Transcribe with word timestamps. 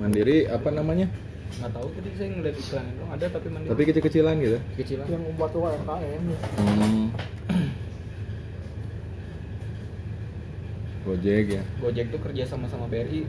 Mandiri 0.00 0.48
apa 0.48 0.72
namanya? 0.72 1.06
nggak 1.50 1.70
tahu 1.74 1.86
tadi 1.92 2.10
saya 2.14 2.28
ngeliat 2.30 2.56
iklan 2.56 2.84
itu 2.86 3.04
ada 3.04 3.26
tapi 3.26 3.46
mandiri 3.50 3.70
Tapi 3.74 3.82
kecil-kecilan 3.84 4.34
gitu. 4.38 4.58
kecilan 4.78 5.06
yang 5.10 5.22
membuat 5.26 5.50
UMKM 5.52 6.22
ya. 6.24 6.38
Hmm. 6.56 7.06
Gojek 11.00 11.46
ya, 11.50 11.62
Gojek 11.80 12.06
tuh 12.14 12.20
kerja 12.22 12.42
sama 12.46 12.64
sama 12.64 12.86
BRI 12.86 13.26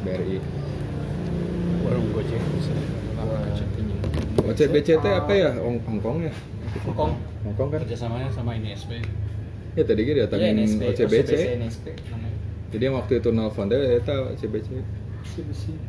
BRI. 0.00 0.38
Warung 1.82 2.08
Gojek 2.14 2.40
bisa. 2.54 2.72
OCBCT 4.44 5.04
apa 5.04 5.32
ya? 5.32 5.50
Hong 5.56 5.80
Hongkong 5.82 6.28
ya? 6.28 6.32
Hongkong 6.84 7.16
Hongkong 7.42 7.68
kan? 7.72 7.78
Kerjasamanya 7.82 8.28
sama 8.30 8.54
ini 8.54 8.76
SP. 8.76 9.00
Ya 9.74 9.82
tadi 9.82 10.04
kita 10.04 10.14
Iya, 10.14 10.24
datangin 10.30 10.62
NSP, 10.62 10.82
OCBC. 10.94 11.30
NSP 11.58 11.86
namanya. 12.06 12.36
Jadi 12.70 12.82
yang 12.86 12.94
waktu 12.94 13.12
itu 13.18 13.28
nelfon 13.28 13.66
teh 13.66 13.76
ya 13.76 13.98
tahu 14.00 14.22
OCBC. 14.30 14.68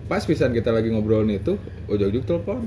Pas 0.09 0.23
pisan 0.23 0.51
kita 0.55 0.71
lagi 0.73 0.89
ngobrolin 0.89 1.37
itu, 1.37 1.59
ujung-ujung 1.85 2.25
telepon. 2.25 2.65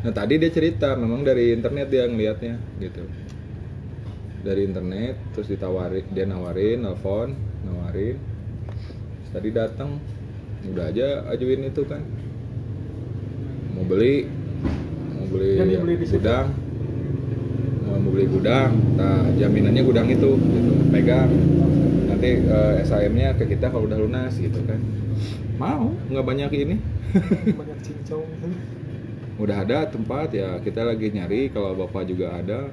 Nah 0.00 0.12
tadi 0.12 0.40
dia 0.40 0.48
cerita, 0.48 0.96
memang 0.96 1.24
dari 1.24 1.52
internet 1.52 1.88
dia 1.92 2.08
ngelihatnya 2.08 2.56
gitu. 2.80 3.04
Dari 4.40 4.64
internet, 4.64 5.20
terus 5.36 5.52
ditawarin, 5.52 6.04
dia 6.16 6.24
nawarin, 6.24 6.84
nelfon, 6.84 7.36
nawarin. 7.68 8.16
Terus 8.16 9.30
tadi 9.32 9.48
datang, 9.52 10.00
udah 10.72 10.88
aja 10.88 11.28
ajuin 11.32 11.68
itu 11.68 11.82
kan. 11.84 12.00
Mau 13.76 13.84
beli, 13.84 14.24
mau 15.16 15.26
beli, 15.28 15.52
Yang 15.60 15.68
dibeli 15.76 15.94
di 16.00 16.06
situ. 16.08 16.16
gudang, 16.20 16.48
mau 18.00 18.10
beli 18.16 18.26
gudang, 18.26 18.72
nah 18.96 19.28
jaminannya 19.36 19.82
gudang 19.84 20.08
itu, 20.08 20.36
gitu, 20.36 20.72
pegang. 20.88 21.30
Nanti 22.08 22.30
eh, 22.44 22.82
SAM-nya 22.84 23.36
ke 23.36 23.44
kita 23.48 23.68
kalau 23.68 23.84
udah 23.84 23.98
lunas 24.00 24.34
gitu 24.36 24.60
kan. 24.64 24.80
Mau, 25.60 25.92
nggak 26.08 26.26
banyak 26.26 26.50
ini. 26.56 26.76
banyak 27.60 27.78
cincong 27.84 28.24
udah 29.40 29.64
ada 29.64 29.88
tempat 29.88 30.36
ya 30.36 30.60
kita 30.60 30.84
lagi 30.84 31.16
nyari 31.16 31.48
kalau 31.48 31.72
bapak 31.72 32.04
juga 32.12 32.36
ada 32.36 32.68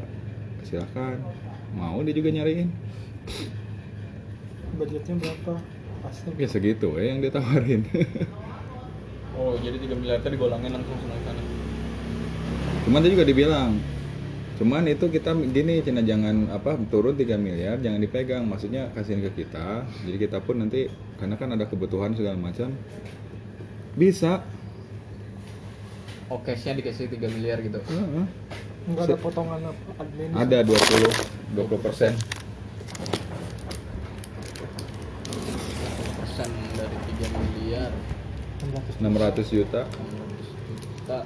silahkan 0.68 1.16
mau 1.72 2.04
dia 2.04 2.12
juga 2.12 2.28
nyariin 2.28 2.68
budgetnya 4.76 5.16
berapa 5.16 5.64
pasti 6.04 6.28
ya 6.36 6.48
segitu 6.52 6.92
ya 7.00 7.16
yang 7.16 7.24
ditawarin 7.24 7.88
Oh 9.38 9.54
jadi 9.62 9.78
3 9.78 10.02
miliar 10.02 10.18
tadi 10.26 10.34
digolongin 10.34 10.74
langsung 10.74 10.98
sama 10.98 11.14
sana. 11.22 11.44
cuman 12.90 13.00
dia 13.06 13.12
juga 13.14 13.26
dibilang 13.30 13.78
cuman 14.58 14.90
itu 14.90 15.06
kita 15.06 15.38
gini 15.38 15.86
cina 15.86 16.02
jangan 16.02 16.50
apa 16.50 16.82
turun 16.90 17.14
3 17.14 17.38
miliar 17.38 17.78
jangan 17.78 18.02
dipegang. 18.02 18.44
Maksudnya 18.50 18.90
kasihin 18.98 19.22
ke 19.22 19.46
kita. 19.46 19.86
Jadi 20.06 20.18
kita 20.18 20.42
pun 20.42 20.66
nanti 20.66 20.90
karena 21.22 21.38
kan 21.38 21.54
ada 21.54 21.70
kebutuhan 21.70 22.18
segala 22.18 22.38
macam 22.42 22.74
bisa. 23.94 24.42
Oh 26.28 26.42
cashnya 26.42 26.82
dikasih 26.82 27.08
3 27.14 27.36
miliar 27.38 27.62
gitu. 27.62 27.80
Heeh. 27.80 28.26
nggak 28.88 29.04
ada 29.04 29.18
potongan 29.20 29.62
admin. 30.00 30.32
Ada 30.34 30.64
20 30.64 31.54
20 31.54 31.86
persen. 31.86 32.14
Persen 36.18 36.50
dari 36.74 36.98
3 37.22 37.30
miliar. 37.36 37.92
600 38.98 39.54
juta. 39.54 39.82
Kita 40.98 41.20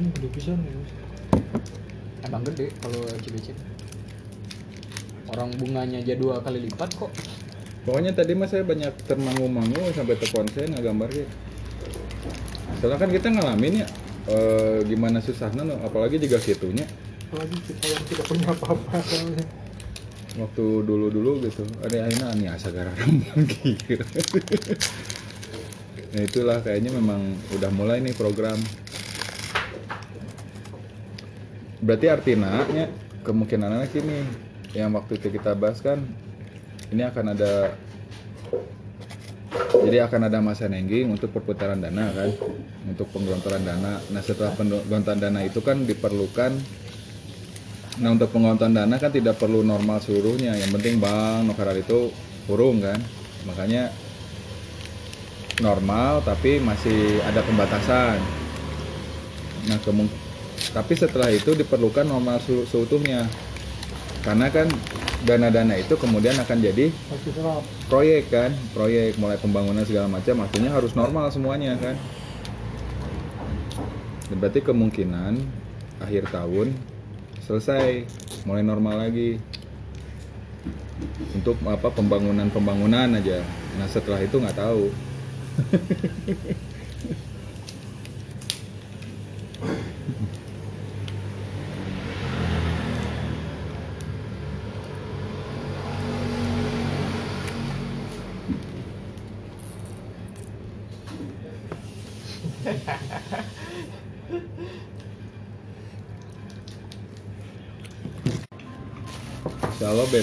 hmm, 0.00 0.10
gede 0.16 0.28
pisan 0.32 0.58
ya 0.64 1.81
emang 2.26 2.42
gede 2.48 2.74
kalau 2.82 3.00
CBC. 3.22 3.54
Orang 5.32 5.54
bunganya 5.56 6.02
aja 6.02 6.14
dua 6.18 6.42
kali 6.42 6.68
lipat 6.68 6.90
kok. 6.96 7.12
Pokoknya 7.82 8.14
tadi 8.14 8.38
mas 8.38 8.54
saya 8.54 8.62
banyak 8.62 8.94
termangu-mangu 9.10 9.90
sampai 9.96 10.14
terkonsen 10.14 10.70
ngegambar 10.76 11.10
gitu. 11.10 11.34
Soalnya 12.78 12.98
kan 12.98 13.10
kita 13.10 13.26
ngalamin 13.30 13.82
ya 13.82 13.86
eh, 14.28 14.78
gimana 14.86 15.18
susahnya 15.18 15.66
no, 15.66 15.74
apalagi 15.82 16.22
juga 16.22 16.38
situnya 16.38 16.86
apalagi 17.32 17.56
kita 17.64 17.84
yang 17.88 18.04
tidak 18.12 18.24
punya 18.28 18.46
apa-apa 18.52 18.96
waktu 20.36 20.64
dulu-dulu 20.84 21.40
gitu 21.48 21.64
ada 21.80 21.96
akhirnya 22.04 22.26
ani 22.28 22.46
asa 22.48 22.68
gararam 22.68 23.24
lagi 23.32 23.72
nah 26.12 26.20
itulah 26.20 26.60
kayaknya 26.60 26.92
memang 26.92 27.40
udah 27.56 27.72
mulai 27.72 28.04
nih 28.04 28.12
program 28.12 28.60
berarti 31.82 32.06
artinya 32.06 32.62
nya, 32.70 32.86
kemungkinannya 33.26 33.90
gini 33.90 34.22
yang 34.72 34.94
waktu 34.94 35.18
itu 35.18 35.34
kita 35.34 35.58
bahas 35.58 35.82
kan 35.82 35.98
ini 36.94 37.02
akan 37.02 37.34
ada 37.34 37.74
jadi 39.82 40.06
akan 40.06 40.30
ada 40.30 40.38
masa 40.38 40.70
nengging 40.70 41.10
untuk 41.10 41.34
perputaran 41.34 41.82
dana 41.82 42.08
kan 42.14 42.30
untuk 42.86 43.10
penggelontoran 43.12 43.60
dana. 43.66 43.98
Nah 43.98 44.22
setelah 44.22 44.54
penggelontoran 44.54 45.20
dana 45.20 45.40
itu 45.42 45.60
kan 45.60 45.82
diperlukan 45.84 46.52
nah 48.00 48.08
untuk 48.08 48.32
penggelontoran 48.32 48.72
dana 48.72 48.96
kan 48.96 49.12
tidak 49.12 49.36
perlu 49.36 49.60
normal 49.60 50.00
seluruhnya 50.00 50.56
yang 50.56 50.72
penting 50.72 50.96
bank 50.96 51.50
nokaral 51.50 51.76
itu 51.76 52.14
kurung 52.46 52.80
kan. 52.80 52.96
Makanya 53.44 53.90
normal 55.60 56.24
tapi 56.24 56.62
masih 56.62 57.20
ada 57.26 57.42
pembatasan. 57.44 58.16
Nah 59.68 59.78
kemung 59.84 60.08
tapi 60.72 60.96
setelah 60.96 61.28
itu 61.28 61.52
diperlukan 61.52 62.08
normal 62.08 62.40
se- 62.40 62.64
seutuhnya. 62.68 63.28
Karena 64.24 64.48
kan 64.48 64.70
dana-dana 65.26 65.76
itu 65.78 65.94
kemudian 65.98 66.34
akan 66.38 66.58
jadi 66.62 66.90
proyek 67.86 68.30
kan 68.30 68.50
proyek 68.74 69.18
mulai 69.18 69.38
pembangunan 69.38 69.86
segala 69.86 70.10
macam 70.10 70.42
artinya 70.42 70.70
harus 70.72 70.96
normal 70.96 71.28
semuanya 71.28 71.76
kan. 71.76 71.94
Berarti 74.32 74.64
kemungkinan 74.64 75.36
akhir 76.00 76.32
tahun 76.32 76.72
selesai 77.44 78.08
mulai 78.48 78.64
normal 78.64 78.96
lagi. 79.10 79.36
Untuk 81.34 81.58
apa 81.66 81.90
pembangunan 81.90 82.46
pembangunan 82.48 83.18
aja. 83.18 83.42
Nah 83.76 83.90
setelah 83.90 84.22
itu 84.22 84.38
nggak 84.38 84.54
tahu 84.56 84.86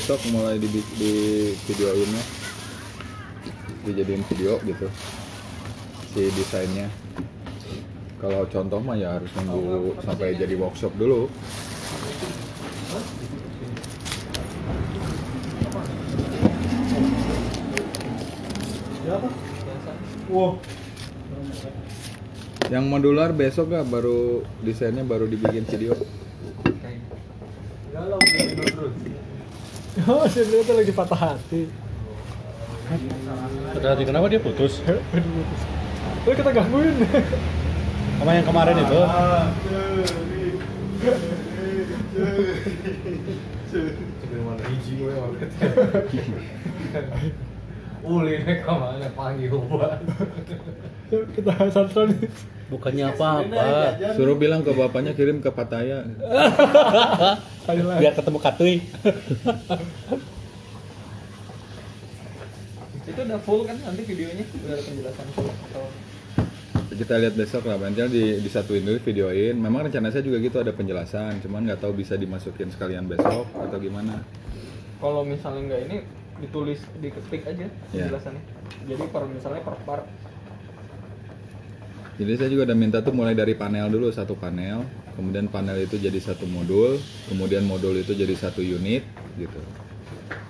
besok 0.10 0.34
mulai 0.34 0.58
di, 0.58 0.66
di 0.74 1.14
videoinnya 1.70 2.24
dijadiin 3.86 4.26
video 4.26 4.58
gitu. 4.66 4.90
Si 6.10 6.34
desainnya. 6.34 6.90
Kalau 8.18 8.42
contoh 8.50 8.82
mah 8.82 8.98
ya 8.98 9.22
harus 9.22 9.30
nunggu 9.38 10.02
sampai 10.02 10.34
jadi 10.34 10.58
workshop 10.58 10.98
dulu. 10.98 11.30
Wow 20.34 20.58
yang 22.74 22.90
modular 22.90 23.30
besok 23.30 23.78
gak? 23.78 23.86
Baru 23.94 24.42
desainnya 24.66 25.06
baru 25.06 25.30
dibikin 25.30 25.70
video. 25.70 25.94
Galau 27.94 28.18
terus 28.26 29.19
oh 30.08 30.24
si 30.30 30.40
Bro 30.48 30.64
tuh 30.64 30.76
lagi 30.78 30.94
patah 30.96 31.20
hati 31.20 31.68
Terhati 33.70 34.02
kenapa 34.02 34.26
dia 34.34 34.42
putus? 34.42 34.82
Aduh, 34.82 34.98
Terus 36.26 36.36
kita 36.42 36.50
gangguin 36.50 37.06
Sama 38.18 38.34
yang 38.34 38.50
kemarin 38.50 38.82
itu. 38.82 39.00
Uli 48.04 48.34
nih 48.48 48.64
ke 48.64 48.72
mana? 48.72 49.08
Panggil 49.12 49.52
buat. 49.52 50.00
Kita 51.10 51.52
santron 51.74 52.16
Bukannya 52.70 53.18
apa-apa. 53.18 53.98
suruh 54.14 54.38
bilang 54.38 54.62
ke 54.62 54.70
bapaknya 54.78 55.18
kirim 55.18 55.42
ke 55.42 55.50
Pattaya. 55.50 56.06
Biar 57.98 58.14
ketemu 58.14 58.38
Katui. 58.38 58.76
Itu 63.10 63.20
udah 63.26 63.40
full 63.42 63.66
kan 63.66 63.74
nanti 63.82 64.06
videonya? 64.06 64.46
Udah 64.46 64.74
ada 64.78 64.84
penjelasan 64.86 65.28
full. 65.34 65.50
Atau 65.50 65.90
kita 66.94 67.16
lihat 67.22 67.34
besok 67.34 67.64
lah 67.66 67.82
nanti 67.82 68.06
di 68.06 68.38
disatuin 68.46 68.86
dulu 68.86 69.02
videoin. 69.02 69.58
Memang 69.58 69.90
rencana 69.90 70.14
saya 70.14 70.22
juga 70.22 70.38
gitu 70.38 70.62
ada 70.62 70.70
penjelasan. 70.70 71.42
Cuman 71.42 71.66
nggak 71.66 71.82
tahu 71.82 71.98
bisa 71.98 72.22
dimasukin 72.22 72.70
sekalian 72.70 73.10
besok 73.10 73.50
atau 73.50 73.78
gimana. 73.82 74.22
Kalau 75.02 75.26
misalnya 75.26 75.74
nggak 75.74 75.82
ini 75.90 75.98
ditulis 76.40 76.80
diketik 77.00 77.44
aja 77.46 77.68
Ya. 77.68 78.08
penjelasannya. 78.08 78.44
Jadi 78.88 79.04
per 79.12 79.24
misalnya 79.28 79.62
per 79.64 79.78
part 79.84 80.06
Jadi 82.20 82.36
saya 82.36 82.52
juga 82.52 82.68
udah 82.68 82.76
minta 82.76 83.00
tuh 83.00 83.16
mulai 83.16 83.32
dari 83.32 83.56
panel 83.56 83.88
dulu 83.88 84.12
satu 84.12 84.36
panel, 84.36 84.84
kemudian 85.16 85.48
panel 85.48 85.80
itu 85.80 85.96
jadi 85.96 86.20
satu 86.20 86.44
modul, 86.52 87.00
kemudian 87.32 87.64
modul 87.64 87.96
itu 87.96 88.12
jadi 88.12 88.36
satu 88.36 88.60
unit 88.60 89.08
gitu. 89.40 89.62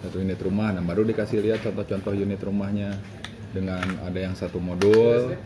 Satu 0.01 0.17
unit 0.17 0.41
rumah, 0.41 0.73
nah 0.73 0.81
baru 0.81 1.05
dikasih 1.05 1.45
lihat 1.45 1.61
contoh-contoh 1.61 2.17
unit 2.17 2.41
rumahnya 2.41 2.97
dengan 3.53 3.85
ada 4.01 4.17
yang 4.17 4.33
satu 4.33 4.57
modul, 4.57 5.37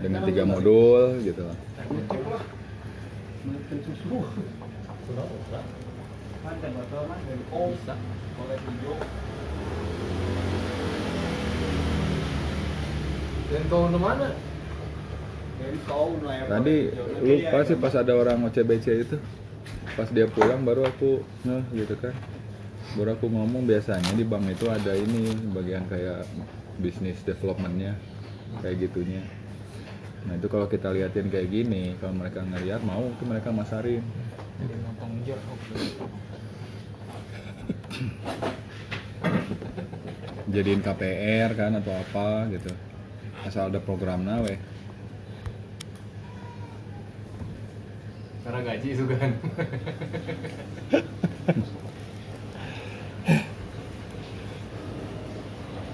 dengan 0.00 0.24
tiga 0.24 0.48
modul 0.48 1.20
gitu. 1.20 1.44
Dan 13.56 13.64
kau? 15.88 16.12
Tadi 16.20 16.76
lupa 17.24 17.58
sih 17.64 17.76
pas 17.80 17.96
ada 17.96 18.12
orang 18.12 18.44
OCBC 18.44 18.86
itu, 19.08 19.16
pas 19.96 20.04
dia 20.12 20.28
pulang 20.28 20.60
baru 20.60 20.84
aku 20.84 21.24
ngeh 21.48 21.64
gitu 21.72 21.96
kan. 21.96 22.12
Baru 23.00 23.16
aku 23.16 23.32
ngomong 23.32 23.64
biasanya 23.64 24.12
di 24.12 24.28
bank 24.28 24.52
itu 24.52 24.68
ada 24.68 24.92
ini 24.92 25.32
bagian 25.56 25.88
kayak 25.88 26.28
bisnis 26.76 27.16
developmentnya 27.24 27.96
kayak 28.60 28.88
gitunya. 28.88 29.24
Nah 30.28 30.36
itu 30.36 30.52
kalau 30.52 30.68
kita 30.68 30.92
liatin 30.92 31.32
kayak 31.32 31.48
gini, 31.48 31.96
kalau 31.96 32.12
mereka 32.12 32.44
ngeliat 32.44 32.84
mau 32.84 33.08
itu 33.08 33.24
mereka 33.24 33.48
masarin. 33.50 34.04
Jadi 34.60 34.74
nonton 34.84 35.08
jer. 35.24 35.40
Jadiin 40.46 40.80
KPR 40.84 41.50
kan 41.56 41.72
atau 41.80 41.96
apa 41.96 42.52
gitu. 42.52 42.68
Asal 43.46 43.70
ada 43.70 43.78
programnya 43.78 44.42
weh. 44.42 44.58
Karena 48.42 48.60
gaji 48.66 48.88
itu 48.90 49.06
kan. 49.06 49.30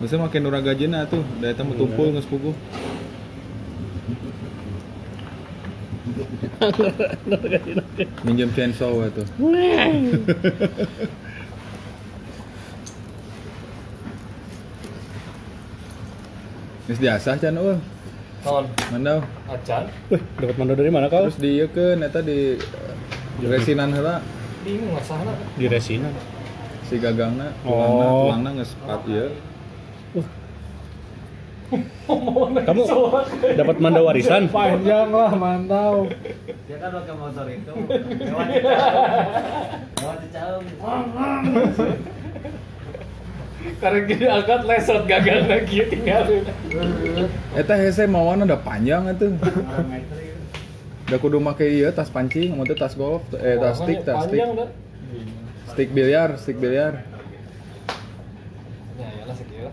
Bisa 0.01 0.17
makin 0.17 0.49
nurah 0.49 0.65
gajina 0.65 1.05
tuh, 1.07 1.21
daya 1.45 1.53
tamu 1.53 1.77
tumpul 1.77 2.17
nggak 2.17 2.25
sepugu. 2.25 2.57
Minjem 8.27 8.49
chainsaw 8.57 9.13
itu. 9.13 9.29
Wis 16.93 17.01
diasah 17.01 17.41
can 17.41 17.57
ul. 17.57 17.81
Kawan, 18.45 18.69
Mandau. 18.93 19.25
acan. 19.49 19.89
Wih, 20.13 20.21
dapat 20.37 20.55
mando 20.61 20.77
dari 20.77 20.93
mana 20.93 21.09
kau? 21.09 21.25
Terus 21.25 21.41
di 21.41 21.57
ke 21.65 21.97
neta 21.97 22.21
di 22.21 22.61
di 23.41 23.47
resinan 23.49 23.97
heula 23.97 24.21
Bingung 24.61 24.93
masalah. 24.93 25.33
Di 25.57 25.73
resinan. 25.73 26.13
si 26.85 27.01
gagangna, 27.01 27.49
tulangna, 27.65 28.05
Oh. 28.05 28.29
tulangna 28.29 28.51
geus 28.53 28.77
sepat 28.77 29.01
ieu. 29.09 29.33
Kamu 32.61 32.83
dapat 33.57 33.77
mando 33.81 34.05
warisan? 34.05 34.53
Panjang 34.53 35.09
lah, 35.09 35.33
mantau. 35.33 36.13
Dia 36.69 36.77
kan 36.77 36.93
pakai 36.93 37.15
motor 37.17 37.49
itu 37.49 37.73
lewat 38.29 38.49
lewat 39.97 40.21
jauh 40.29 40.61
Karena 43.79 43.99
gini 44.07 44.27
angkat 44.27 44.61
lesot 44.67 45.07
gagal 45.07 45.47
lagi 45.47 45.87
tinggalin. 45.87 46.43
Eta 47.55 47.75
hese 47.79 48.07
mauan 48.11 48.43
ada 48.43 48.59
panjang 48.59 49.07
atuh. 49.11 49.35
meter 49.87 50.19
itu 50.19 50.43
Udah 51.13 51.19
kudu 51.21 51.39
make 51.45 51.67
ieu 51.67 51.93
tas 51.93 52.09
pancing, 52.09 52.57
mau 52.57 52.65
tas 52.65 52.97
golf, 52.97 53.21
eh 53.37 53.61
tas 53.61 53.77
stick, 53.77 54.01
tas 54.07 54.25
stick. 54.25 54.41
Stick 55.77 55.89
biliar, 55.93 56.41
stick 56.41 56.57
biliar. 56.57 57.05
Ya, 58.97 59.09
ya 59.13 59.25
lah 59.29 59.37
sekian. 59.37 59.73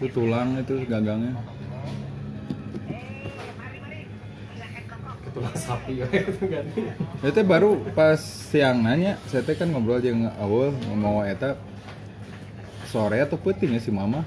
Itu 0.00 0.08
tulang 0.16 0.56
itu 0.56 0.80
gagangnya. 0.88 1.36
Sapi 5.60 6.00
itu 6.04 6.44
ganti. 6.48 6.88
Itu 7.20 7.40
baru 7.44 7.84
pas 7.92 8.16
siang 8.16 8.80
nanya, 8.80 9.20
saya 9.28 9.44
teh 9.44 9.52
kan 9.52 9.68
ngobrol 9.68 10.00
jeung 10.00 10.24
awal 10.40 10.72
mau 10.96 11.20
eta 11.20 11.60
sore 12.88 13.20
atau 13.20 13.36
peuting 13.36 13.76
ya 13.76 13.80
si 13.84 13.92
mama. 13.92 14.24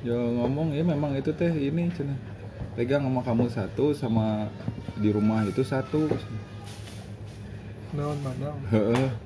Yo 0.00 0.16
ngomong 0.16 0.72
ya 0.72 0.80
memang 0.80 1.12
itu 1.12 1.28
teh 1.36 1.52
ini 1.52 1.92
cenah. 1.92 2.16
Pegang 2.72 3.04
sama 3.04 3.20
kamu 3.20 3.52
satu 3.52 3.92
sama 3.92 4.48
di 4.96 5.12
rumah 5.12 5.44
itu 5.44 5.60
satu. 5.60 6.08
Naon 7.92 8.16
mandang. 8.24 8.56
Heeh. 8.72 9.25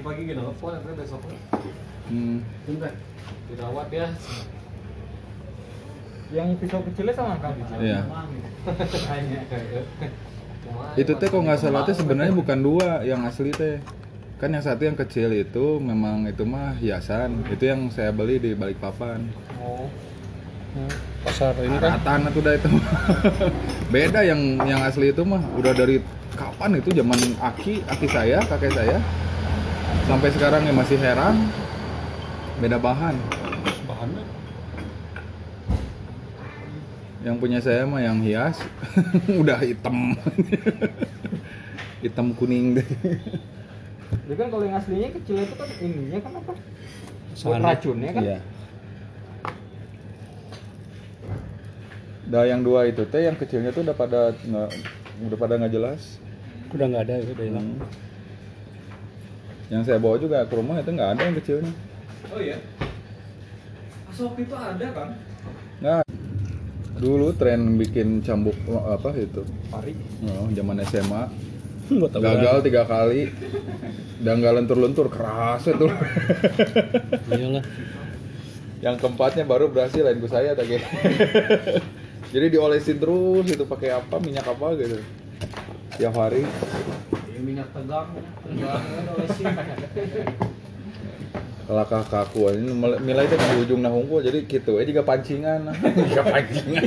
Pagi-pagi 0.00 0.32
gini 0.32 0.40
telepon 0.40 0.72
nanti 0.72 0.96
besok 0.96 1.20
Hmm. 2.08 2.40
dirawat 3.52 3.92
ya. 3.92 4.08
Yang 6.32 6.48
pisau 6.56 6.80
kecilnya 6.88 7.12
sama 7.12 7.36
kan? 7.36 7.52
Iya. 7.76 8.08
Itu 11.04 11.12
teh 11.20 11.28
kok 11.28 11.44
nggak 11.44 11.60
salah 11.60 11.84
teh 11.84 11.92
sebenarnya 11.92 12.32
bukan 12.32 12.64
dua 12.64 13.04
yang 13.04 13.28
asli 13.28 13.52
teh. 13.52 13.76
Kan 14.40 14.56
yang 14.56 14.64
satu 14.64 14.88
yang 14.88 14.96
kecil 14.96 15.36
itu 15.36 15.76
memang 15.84 16.24
itu 16.24 16.48
mah 16.48 16.80
hiasan. 16.80 17.44
Itu 17.52 17.68
yang 17.68 17.92
saya 17.92 18.08
beli 18.08 18.40
di 18.40 18.56
Balikpapan. 18.56 19.28
Oh. 19.60 19.84
Pasar 21.28 21.52
ini 21.60 21.76
kan 21.76 22.00
Ratan 22.00 22.32
itu 22.32 22.40
udah 22.40 22.56
itu. 22.56 22.68
Beda 23.92 24.24
yang 24.24 24.64
yang 24.64 24.80
asli 24.80 25.12
itu 25.12 25.28
mah 25.28 25.44
udah 25.60 25.76
dari 25.76 26.00
kapan 26.40 26.80
itu 26.80 26.88
zaman 26.88 27.20
aki, 27.36 27.84
aki 27.84 28.08
saya, 28.08 28.40
kakek 28.48 28.72
saya. 28.72 28.96
Sampai 30.10 30.34
sekarang 30.34 30.66
ya 30.66 30.74
masih 30.74 30.98
heran. 30.98 31.38
Beda 32.58 32.82
bahan. 32.82 33.14
bahannya 33.86 34.26
Yang 37.22 37.36
punya 37.38 37.58
saya 37.62 37.86
mah 37.86 38.02
yang 38.02 38.18
hias 38.18 38.58
udah 39.40 39.62
hitam. 39.62 40.18
hitam 42.02 42.34
kuning 42.34 42.82
deh. 42.82 42.88
Jadi 44.26 44.34
kan 44.34 44.50
kalau 44.50 44.66
yang 44.66 44.82
aslinya 44.82 45.14
kecil 45.14 45.46
itu 45.46 45.54
kan 45.54 45.68
ininya 45.78 46.18
kan 46.26 46.32
apa? 46.42 46.52
Buat 47.46 47.60
racunnya 47.62 48.10
kan? 48.10 48.22
Iya. 48.26 48.38
Dah 52.26 52.44
yang 52.50 52.66
dua 52.66 52.90
itu 52.90 53.06
teh 53.06 53.30
yang 53.30 53.38
kecilnya 53.38 53.70
tuh 53.70 53.86
udah 53.86 53.94
pada 53.94 54.34
nggak 54.34 54.70
udah 55.30 55.38
pada 55.38 55.54
nggak 55.54 55.70
jelas. 55.70 56.18
udah 56.74 56.86
nggak 56.90 57.02
ada 57.06 57.14
itu 57.22 57.30
udah 57.30 57.46
hilang. 57.46 57.68
Hmm. 57.78 58.09
Yang 59.70 59.82
saya 59.86 59.98
bawa 60.02 60.16
juga 60.18 60.42
ke 60.44 60.54
rumah 60.58 60.82
itu 60.82 60.90
nggak 60.90 61.10
ada 61.14 61.22
yang 61.22 61.36
kecilnya. 61.38 61.72
Oh 62.34 62.40
iya. 62.42 62.58
Asok 64.10 64.42
itu 64.42 64.54
ada 64.58 64.86
kan? 64.90 65.08
Nggak. 65.78 66.02
Dulu 67.00 67.32
tren 67.38 67.78
bikin 67.80 68.20
cambuk 68.20 68.58
apa 68.68 69.14
itu? 69.16 69.46
Pari. 69.70 69.94
Oh, 70.26 70.50
zaman 70.52 70.84
SMA 70.84 71.22
gagal 72.22 72.56
tiga 72.62 72.82
kali 72.86 73.30
dan 74.20 74.42
nggak 74.42 74.54
lentur-lentur 74.62 75.06
keras 75.10 75.64
itu. 75.66 75.86
Iyalah. 77.30 77.64
yang 78.80 78.96
keempatnya 78.96 79.44
baru 79.44 79.68
berhasil 79.68 80.00
lain 80.00 80.24
gue 80.24 80.30
saya 80.32 80.56
tadi. 80.56 80.80
Jadi 82.34 82.46
diolesin 82.48 82.96
terus 82.96 83.44
itu 83.44 83.64
pakai 83.68 83.92
apa 83.92 84.16
minyak 84.22 84.48
apa 84.48 84.72
gitu. 84.80 85.04
Tiap 86.00 86.14
hari. 86.16 86.48
Minyak 87.40 87.68
tegang. 87.72 88.08
Kakakku 91.70 92.50
ini 92.50 92.74
milai 92.76 93.30
teh 93.30 93.38
di 93.38 93.62
ujung 93.62 93.80
nah 93.80 93.94
hungkul 93.94 94.26
jadi 94.26 94.42
gitu 94.42 94.82
eh 94.82 94.86
juga 94.90 95.06
pancingan. 95.06 95.70
Juga 96.10 96.22
pancingan. 96.26 96.84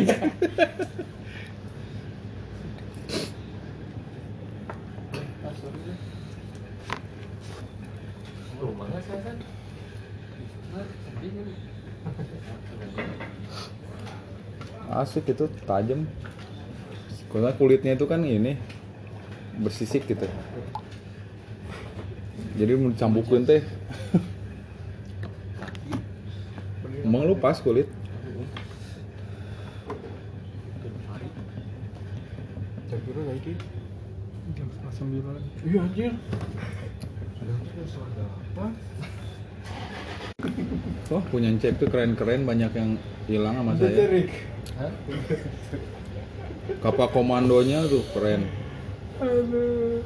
Asik 14.94 15.32
itu 15.32 15.50
tajam. 15.66 16.06
Karena 17.32 17.50
kulitnya 17.58 17.98
itu 17.98 18.06
kan 18.06 18.22
ini 18.22 18.60
bersisik 19.62 20.10
gitu. 20.10 20.26
Jadi 22.58 22.72
mau 22.78 22.90
dicambukin 22.94 23.46
teh. 23.46 23.62
Emang 27.04 27.28
lu 27.28 27.36
pas 27.36 27.58
kulit? 27.60 27.90
Saya 32.88 33.00
kira 33.04 33.22
lagi 33.28 33.54
jam 34.54 34.68
setengah 34.72 34.94
sembilan. 34.94 35.42
Iya 35.66 35.80
anjir. 35.84 36.14
Wah 41.12 41.24
punya 41.30 41.52
cek 41.60 41.78
tuh 41.78 41.90
keren-keren 41.92 42.48
banyak 42.48 42.72
yang 42.74 42.98
hilang 43.28 43.60
sama 43.60 43.78
saya. 43.78 44.26
Kapal 46.80 47.08
komandonya 47.12 47.86
tuh 47.92 48.02
keren 48.16 48.48
Aduh. 49.24 50.04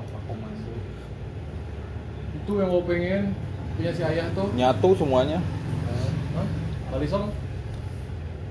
Apa 0.00 0.16
komando? 0.24 0.72
Itu 2.40 2.52
yang 2.56 2.68
gue 2.72 2.84
pengen 2.88 3.22
punya 3.74 3.90
si 3.92 4.02
ayah 4.06 4.30
tuh. 4.32 4.48
nyatu 4.54 4.94
semuanya 4.94 5.42
Hah? 6.38 6.46
Balisong 6.94 7.26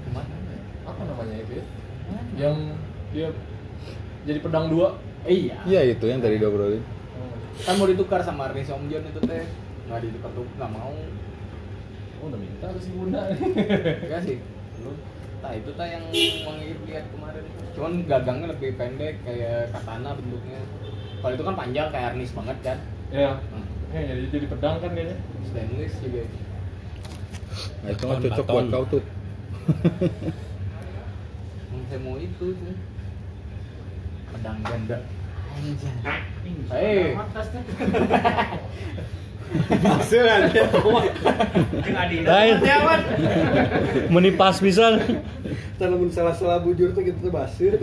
Ke 0.03 0.09
mana? 0.11 0.35
apa 0.83 1.01
namanya 1.07 1.35
itu 1.39 1.53
ya? 1.57 1.65
Yang 2.35 2.55
dia 3.15 3.27
jadi 4.27 4.39
pedang 4.43 4.67
dua. 4.67 4.99
Iya. 5.23 5.63
iya 5.63 5.81
itu 5.87 6.03
yang 6.03 6.19
tadi 6.19 6.35
diobrolin 6.35 6.83
Kan 7.63 7.79
mau 7.79 7.87
ditukar 7.87 8.19
sama 8.19 8.51
Rini 8.51 8.65
Somjon 8.67 9.05
itu 9.07 9.21
teh. 9.23 9.47
Nggak 9.87 9.99
ditukar 10.03 10.29
tuh, 10.35 10.43
nggak 10.57 10.71
mau. 10.73 10.91
Oh 12.19 12.25
udah 12.27 12.39
minta 12.39 12.67
ke 12.67 12.79
si 12.81 12.89
bunda. 12.91 13.21
Enggak 13.29 14.21
sih. 14.25 14.37
Belum. 14.81 14.95
Nah 15.43 15.51
itu 15.59 15.75
tah 15.75 15.83
yang 15.83 16.07
mengikut 16.47 16.79
lihat 16.87 17.05
kemarin. 17.11 17.43
Cuman 17.75 18.07
gagangnya 18.07 18.47
lebih 18.55 18.79
pendek 18.79 19.19
kayak 19.27 19.75
katana 19.75 20.15
bentuknya. 20.15 20.63
Kalau 21.19 21.33
itu 21.35 21.43
kan 21.43 21.55
panjang 21.59 21.87
kayak 21.91 22.05
harnis 22.15 22.31
banget 22.31 22.57
kan. 22.63 22.77
Iya. 23.11 23.31
Hmm. 23.51 23.67
Eh 23.91 24.03
jadi 24.07 24.23
jadi 24.31 24.45
pedang 24.47 24.79
kan 24.79 24.95
kayaknya. 24.95 25.19
Stainless 25.51 25.95
juga. 25.99 26.23
nah 27.85 27.93
itu 27.93 28.03
mah 28.09 28.17
Baton, 28.17 28.25
cocok 28.33 28.45
buat 28.49 28.65
kau 28.73 28.85
tuh 28.97 29.03
Saya 31.91 31.99
mau 32.01 32.17
itu 32.17 32.45
sih. 32.57 32.75
Pedang 34.31 34.57
ganda. 34.63 34.97
Hei. 41.83 42.23
Lain. 42.23 42.55
Menipas 44.09 44.57
bisa. 44.63 44.97
Kalau 45.77 45.99
salah-salah 46.09 46.63
bujur 46.63 46.95
tuh 46.95 47.03
gitu 47.05 47.29
basir. 47.29 47.77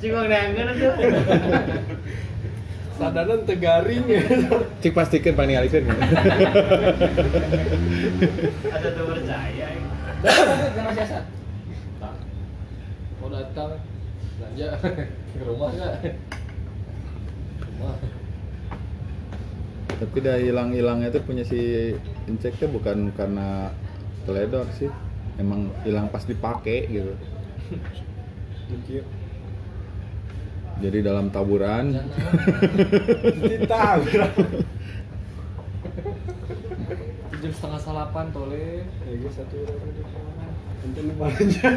Cingong 0.00 0.28
neangan 0.28 0.66
aja. 0.72 0.90
Sadanan 2.96 3.44
tegaring 3.44 4.08
ya. 4.08 4.24
cik 4.80 4.96
pastikan 4.96 5.36
pani 5.36 5.52
alikeun 5.52 5.84
Ada 8.72 8.88
tuh 8.96 9.04
percaya. 9.04 9.66
Jangan 10.72 10.92
siasat. 10.96 11.24
Mau 13.20 13.28
datang 13.28 13.76
belanja 14.40 14.68
ke 15.36 15.44
rumah 15.44 15.68
nggak? 15.76 15.92
Rumah. 17.76 17.96
tapi 19.96 20.16
dah 20.20 20.36
hilang-hilangnya 20.36 21.08
tuh 21.08 21.24
punya 21.24 21.44
si 21.44 21.92
insek 22.28 22.56
tuh 22.60 22.68
bukan 22.68 23.12
karena 23.16 23.72
teledor 24.28 24.68
sih 24.76 24.92
emang 25.40 25.72
hilang 25.88 26.12
pas 26.12 26.24
dipakai 26.24 26.84
gitu 26.88 27.12
jadi 30.76 30.98
dalam 31.00 31.32
taburan 31.32 31.96
Kita 33.40 34.04
Jam 37.36 37.52
setengah 37.52 37.80
salapan 37.80 38.32
tole. 38.32 38.82
Ya 39.06 39.12
gue 39.12 39.32
satu 39.32 39.60
orang 39.60 39.92
di 39.92 40.02
kanan. 40.08 40.52
Nanti 40.82 41.00
lu 41.04 41.12
belanja. 41.20 41.68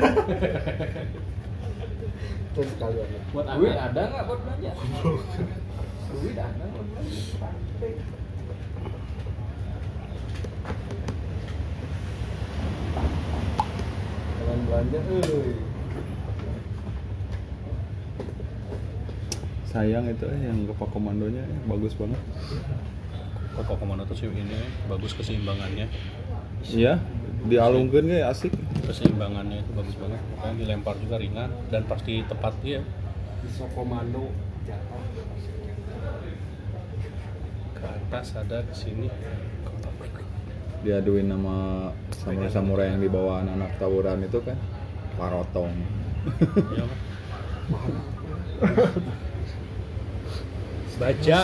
Terus 2.55 2.69
sekali 2.73 2.97
aja. 3.03 3.17
Buat 3.35 3.45
ada 3.51 4.01
nggak 4.07 4.23
buat 4.23 4.39
belanja? 4.39 4.71
Buat 6.09 6.33
belanja. 14.65 14.99
Eh. 14.99 15.53
sayang 19.69 20.09
itu 20.09 20.25
eh, 20.25 20.49
yang 20.49 20.65
kepak 20.65 20.89
komandonya 20.89 21.45
eh, 21.45 21.61
bagus 21.69 21.93
banget 21.93 22.17
Koko 23.53 23.77
komando 23.77 24.01
tuh 24.09 24.17
sih 24.17 24.25
ini 24.25 24.65
bagus 24.89 25.13
keseimbangannya. 25.13 25.85
iya 26.73 26.97
dialungkan 27.45 28.09
kayak 28.09 28.33
asik 28.33 28.53
Keseimbangannya 28.89 29.61
itu 29.61 29.71
bagus 29.77 29.93
banget. 30.01 30.17
Makanya 30.33 30.55
dilempar 30.65 30.97
juga 30.97 31.21
ringan 31.21 31.53
dan 31.69 31.85
pasti 31.85 32.25
tepat 32.25 32.57
dia. 32.65 32.81
Bisa 33.45 33.69
komando 33.77 34.33
jatuh. 34.65 35.18
Ke 37.79 37.88
atas 37.88 38.36
ada 38.36 38.59
ke 38.63 38.74
sini. 38.75 39.07
diaduin 40.79 41.27
nama 41.27 41.91
samurai-samurai 42.24 42.95
yang 42.95 43.03
dibawa 43.03 43.43
anak-anak 43.43 43.71
tawuran 43.83 44.24
itu 44.24 44.39
kan 44.39 44.55
parotong 45.19 45.75
Iya. 46.71 46.88
Baca 50.95 51.41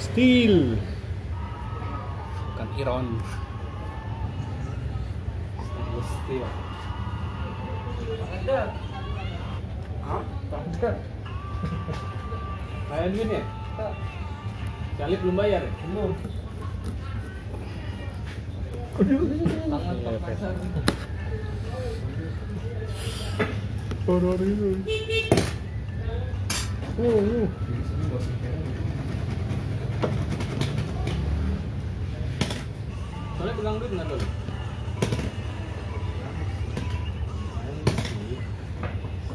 Steel 0.00 0.80
Bukan 2.48 2.68
Iron 2.80 3.06
Mesti. 5.94 6.36
Ada. 8.24 8.60
Kayak 12.88 13.08
gini 13.14 13.36
ya? 13.38 13.88
Kali 14.94 15.14
belum 15.18 15.34
bayar 15.34 15.62
ya? 15.66 15.72
Belum. 15.90 16.12
Tangan. 18.94 19.96
Horor 24.04 24.38
itu. 24.38 24.70
Oh, 26.94 27.48
Soalnya 33.34 33.52
pegang 33.58 33.76
duit 33.82 33.90
nggak 33.96 34.06
dulu? 34.06 34.26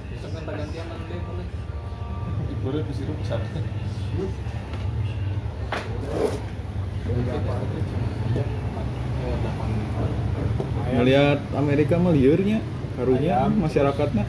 Besok 0.07 0.31
minta 0.37 0.51
gantian 0.55 0.85
nanti 0.87 1.15
boleh. 2.63 2.81
Situ 2.93 3.13
besar. 3.17 3.41
Oh, 7.09 7.21
delapan. 7.25 7.48
Melihat 10.99 11.39
Amerika 11.55 11.95
mah 12.01 12.11
liurnya 12.11 12.59
karunya 12.97 13.47
masyarakatnya 13.47 14.25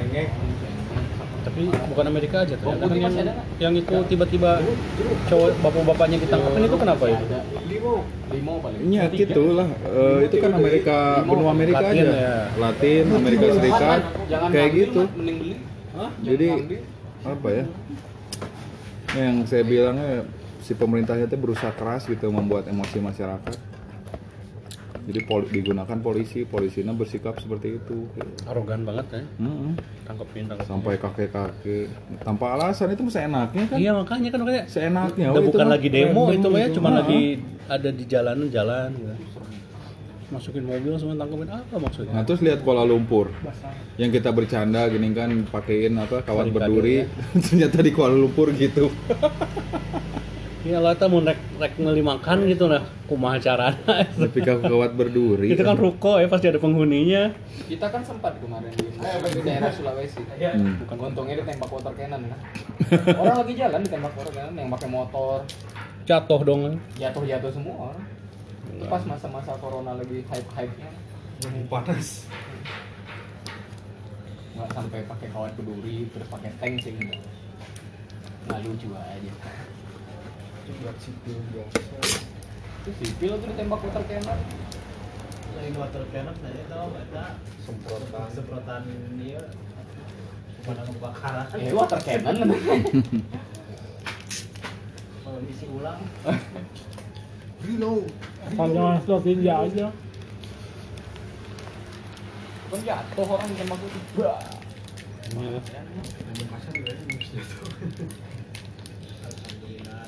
Engek. 0.00 0.28
Tapi 1.44 1.60
bukan 1.70 2.06
Amerika 2.08 2.36
aja 2.42 2.56
ternyata 2.56 2.88
kan 2.88 2.96
yang, 2.96 3.12
masih 3.12 3.20
ada 3.20 3.32
nggak? 3.36 3.46
yang 3.60 3.74
itu 3.76 3.96
tiba-tiba 4.08 4.50
cowok 5.28 5.50
bapak-bapaknya 5.60 6.16
ditangkapin 6.24 6.62
itu 6.64 6.78
kenapa 6.80 7.04
itu? 7.04 7.24
Ada. 7.28 7.40
Limo. 7.68 7.94
Limo 8.32 8.52
paling. 8.64 8.80
Iya 8.88 9.02
gitu 9.12 9.44
lah 9.52 9.68
Eh, 9.68 10.18
itu 10.24 10.36
kan 10.40 10.50
Amerika 10.56 10.96
benua 11.22 11.50
Amerika 11.52 11.84
Latin 11.84 12.00
aja 12.00 12.16
ya. 12.16 12.36
Latin 12.56 13.04
Amerika 13.12 13.44
Serikat 13.60 14.00
Jangan 14.32 14.48
kayak 14.50 14.70
gitu? 14.72 15.00
Jadi 16.24 16.48
apa 17.24 17.48
ya 17.48 17.64
yang 19.14 19.46
saya 19.46 19.62
bilangnya 19.62 20.26
si 20.64 20.72
pemerintahnya 20.72 21.28
itu 21.28 21.36
berusaha 21.36 21.76
keras 21.76 22.08
gitu 22.08 22.32
membuat 22.32 22.64
emosi 22.72 22.96
masyarakat. 22.96 23.56
Jadi 25.04 25.20
poli- 25.28 25.52
digunakan 25.52 25.98
polisi 26.00 26.48
polisinya 26.48 26.96
bersikap 26.96 27.36
seperti 27.36 27.76
itu. 27.76 28.08
Arogan 28.48 28.88
banget 28.88 29.20
ya. 29.20 29.22
Mm-mm. 29.44 29.76
Tangkepin, 30.08 30.48
tangkepin. 30.48 30.64
sampai 30.64 30.96
kakek 30.96 31.28
kakek 31.28 31.92
tanpa 32.24 32.56
alasan 32.56 32.96
itu 32.96 33.04
masa 33.04 33.28
enaknya 33.28 33.64
kan? 33.68 33.76
Iya 33.76 33.92
makanya 33.92 34.28
kan 34.32 34.38
makanya 34.40 34.62
seenaknya. 34.64 35.26
Udah 35.28 35.36
oh, 35.36 35.44
itu 35.44 35.50
bukan 35.52 35.68
lagi 35.68 35.88
demo 35.92 36.22
itu 36.32 36.48
ya, 36.56 36.66
cuma 36.72 36.88
lagi 36.96 37.44
ada 37.68 37.90
di 37.92 38.04
jalanan 38.08 38.48
jalan 38.48 38.88
gitu. 38.96 39.14
Masukin 40.32 40.64
mobil 40.64 40.96
semua 40.96 41.20
tangkapin 41.20 41.52
apa 41.52 41.76
maksudnya? 41.76 42.12
Nah 42.16 42.22
terus 42.24 42.40
lihat 42.40 42.64
Kuala 42.64 42.88
Lumpur. 42.88 43.28
Yang 44.00 44.24
kita 44.24 44.32
bercanda 44.32 44.88
gini 44.88 45.12
kan 45.12 45.28
pakein 45.52 46.00
apa 46.00 46.24
kawat 46.24 46.48
berduri. 46.48 47.04
ternyata 47.44 47.84
di 47.84 47.92
Kuala 47.92 48.16
Lumpur 48.16 48.56
gitu 48.56 48.88
Ya 50.64 50.80
lah 50.80 50.96
kita 50.96 51.12
mau 51.12 51.20
rek 51.20 51.36
rek 51.60 51.76
ngeli 51.76 52.00
makan 52.00 52.48
gitu 52.48 52.64
nah 52.72 52.80
kumaha 53.04 53.36
carana. 53.36 54.00
tapi 54.16 54.40
kau 54.40 54.64
kawat 54.64 54.96
berduri 54.96 55.52
Itu 55.52 55.60
kan 55.60 55.76
ruko 55.76 56.16
ya 56.16 56.24
pasti 56.24 56.48
ada 56.48 56.56
penghuninya. 56.56 57.36
Kita 57.68 57.92
kan 57.92 58.00
sempat 58.00 58.40
kemarin 58.40 58.72
di, 58.72 58.88
di 58.96 59.40
daerah 59.44 59.68
Sulawesi. 59.68 60.24
Hmm. 60.24 60.80
Bukan 60.80 61.12
untungnya 61.12 61.36
ditembak 61.44 61.68
water 61.68 61.92
cannon 61.92 62.24
kan. 62.32 62.40
Orang 63.20 63.44
lagi 63.44 63.52
jalan 63.60 63.84
ditembak 63.84 64.12
water 64.16 64.32
cannon 64.32 64.56
yang 64.56 64.72
pakai 64.72 64.88
motor, 64.88 65.44
Jatuh 66.08 66.40
dong. 66.40 66.60
jatuh-jatuh 66.96 67.52
semua 67.52 67.74
orang. 67.88 68.00
Itu 68.72 68.84
pas 68.88 69.04
masa-masa 69.04 69.52
corona 69.60 69.96
lagi 70.00 70.24
hype-hype-nya. 70.24 70.90
panas 71.68 72.24
Nggak 74.56 74.68
sampai 74.72 75.04
pakai 75.04 75.28
kawat 75.28 75.52
berduri 75.60 76.08
terus 76.08 76.28
pakai 76.32 76.50
tank 76.56 76.80
sih. 76.80 76.96
Nggak 78.48 78.58
lucu 78.64 78.88
aja. 78.96 79.32
Buat 80.64 80.96
sipil 80.96 81.36
biasa 81.52 81.80
Itu 82.84 82.90
sipil 83.00 83.32
tuh 83.36 83.48
ditembak 83.52 83.80
water 83.84 84.04
cannon. 84.08 84.38
Lain 85.56 85.74
water 85.76 86.04
cannon 86.08 86.36
aja 86.40 86.64
tau 86.72 86.88
tak 87.12 87.36
semprotan 87.64 88.28
semprotan 88.32 88.82
dia 89.20 89.40
pemadam 90.64 90.88
kebakaran 90.96 91.46
Eh 91.60 91.72
water 91.76 92.00
cannon. 92.00 92.36
kalau 95.24 95.40
isi 95.48 95.66
ulang 95.66 96.00
reload 97.64 98.06
Kalau 98.54 99.00
slot 99.04 99.24
ninja 99.24 99.54
aja. 99.64 99.86
Kan 102.68 102.80
jatuh 102.84 103.26
orang 103.28 103.48
ditembak 103.52 103.80
itu. 103.80 104.00
Bah. 104.20 104.40
Iya. 105.34 105.58
alhamdulillah 109.24 110.04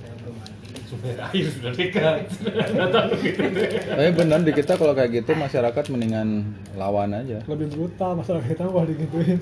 saya 0.00 0.14
belum 0.20 0.34
mandi 0.36 0.79
Sumber 0.90 1.14
air 1.22 1.46
sudah 1.46 1.70
dekat. 1.70 2.26
Datang 2.74 3.06
gitu 3.16 3.42
deh. 3.46 3.70
tapi 3.86 4.10
benar 4.12 4.42
di 4.42 4.50
kita 4.50 4.74
kalau 4.74 4.90
kayak 4.90 5.10
gitu 5.16 5.30
masyarakat 5.32 5.84
mendingan 5.88 6.28
lawan 6.74 7.14
aja 7.14 7.38
Lebih 7.46 7.70
brutal 7.70 8.18
masalah 8.18 8.42
kita 8.42 8.66
kalau 8.66 8.82
digituin. 8.82 9.38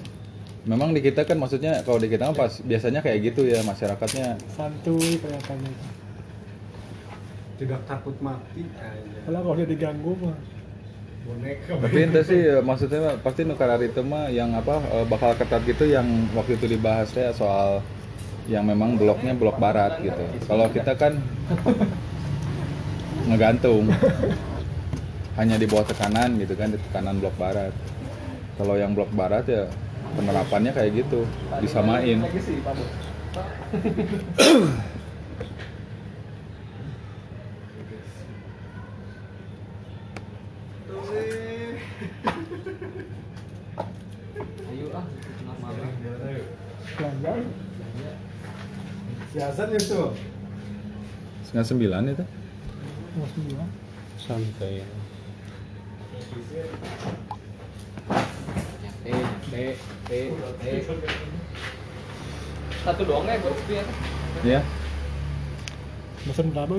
memang 0.63 0.93
di 0.93 1.01
kita 1.01 1.25
kan 1.25 1.35
maksudnya 1.35 1.81
kalau 1.81 1.97
di 1.97 2.07
kita 2.07 2.29
kan 2.29 2.37
pas 2.37 2.53
biasanya 2.61 3.01
kayak 3.01 3.19
gitu 3.27 3.49
ya 3.49 3.65
masyarakatnya 3.65 4.37
Santuy 4.53 5.17
kelihatannya. 5.17 5.73
tidak 7.57 7.81
takut 7.85 8.15
mati 8.21 8.63
aja 8.77 9.19
Kalau 9.25 9.41
kalau 9.41 9.57
dia 9.57 9.67
diganggu 9.67 10.13
mah 10.15 10.37
boneka 11.25 11.73
tapi 11.75 11.99
itu 12.03 12.21
sih 12.23 12.41
eh, 12.47 12.61
maksudnya 12.61 13.17
pasti 13.19 13.43
nukar 13.43 13.81
itu 13.81 14.01
mah 14.01 14.29
yang 14.29 14.53
apa 14.53 14.79
eh, 14.93 15.05
bakal 15.05 15.33
ketat 15.35 15.65
gitu 15.65 15.85
yang 15.85 16.05
waktu 16.33 16.55
itu 16.55 16.67
dibahas 16.69 17.09
ya 17.13 17.33
soal 17.33 17.81
yang 18.49 18.65
memang 18.65 18.97
bloknya 18.97 19.37
blok 19.37 19.61
barat 19.61 20.01
gitu. 20.01 20.25
Kalau 20.49 20.67
kita 20.73 20.97
kan 20.97 21.21
ngegantung. 23.29 23.93
Hanya 25.39 25.55
di 25.55 25.71
bawah 25.71 25.87
tekanan 25.87 26.35
gitu 26.41 26.59
kan 26.59 26.73
di 26.75 26.81
tekanan 26.81 27.21
blok 27.23 27.37
barat. 27.39 27.71
Kalau 28.59 28.75
yang 28.75 28.97
blok 28.97 29.13
barat 29.15 29.47
ya 29.47 29.71
penerapannya 30.17 30.73
kayak 30.75 31.05
gitu 31.05 31.23
disamain 31.61 32.19
Lagi 32.25 32.41
sih, 32.43 32.59
Pak. 32.65 32.75
Bos. 32.75 32.91
Ayo 44.69 44.87
ah, 44.97 45.07
tengah 45.07 45.57
malam. 45.63 45.93
pelanggan. 46.99 47.41
Siasat 49.59 49.75
itu 49.75 50.03
setengah 51.43 51.67
sembilan 51.67 52.03
itu 52.15 52.25
Mas 53.19 53.33
bilang. 53.43 53.71
Santai. 54.15 54.87
Satu 62.87 63.03
doang 63.03 63.27
ya 63.27 63.35
buat 63.43 63.55
sepian. 63.59 63.87
ya 64.47 64.61
Mesen 66.23 66.55
berapa? 66.55 66.79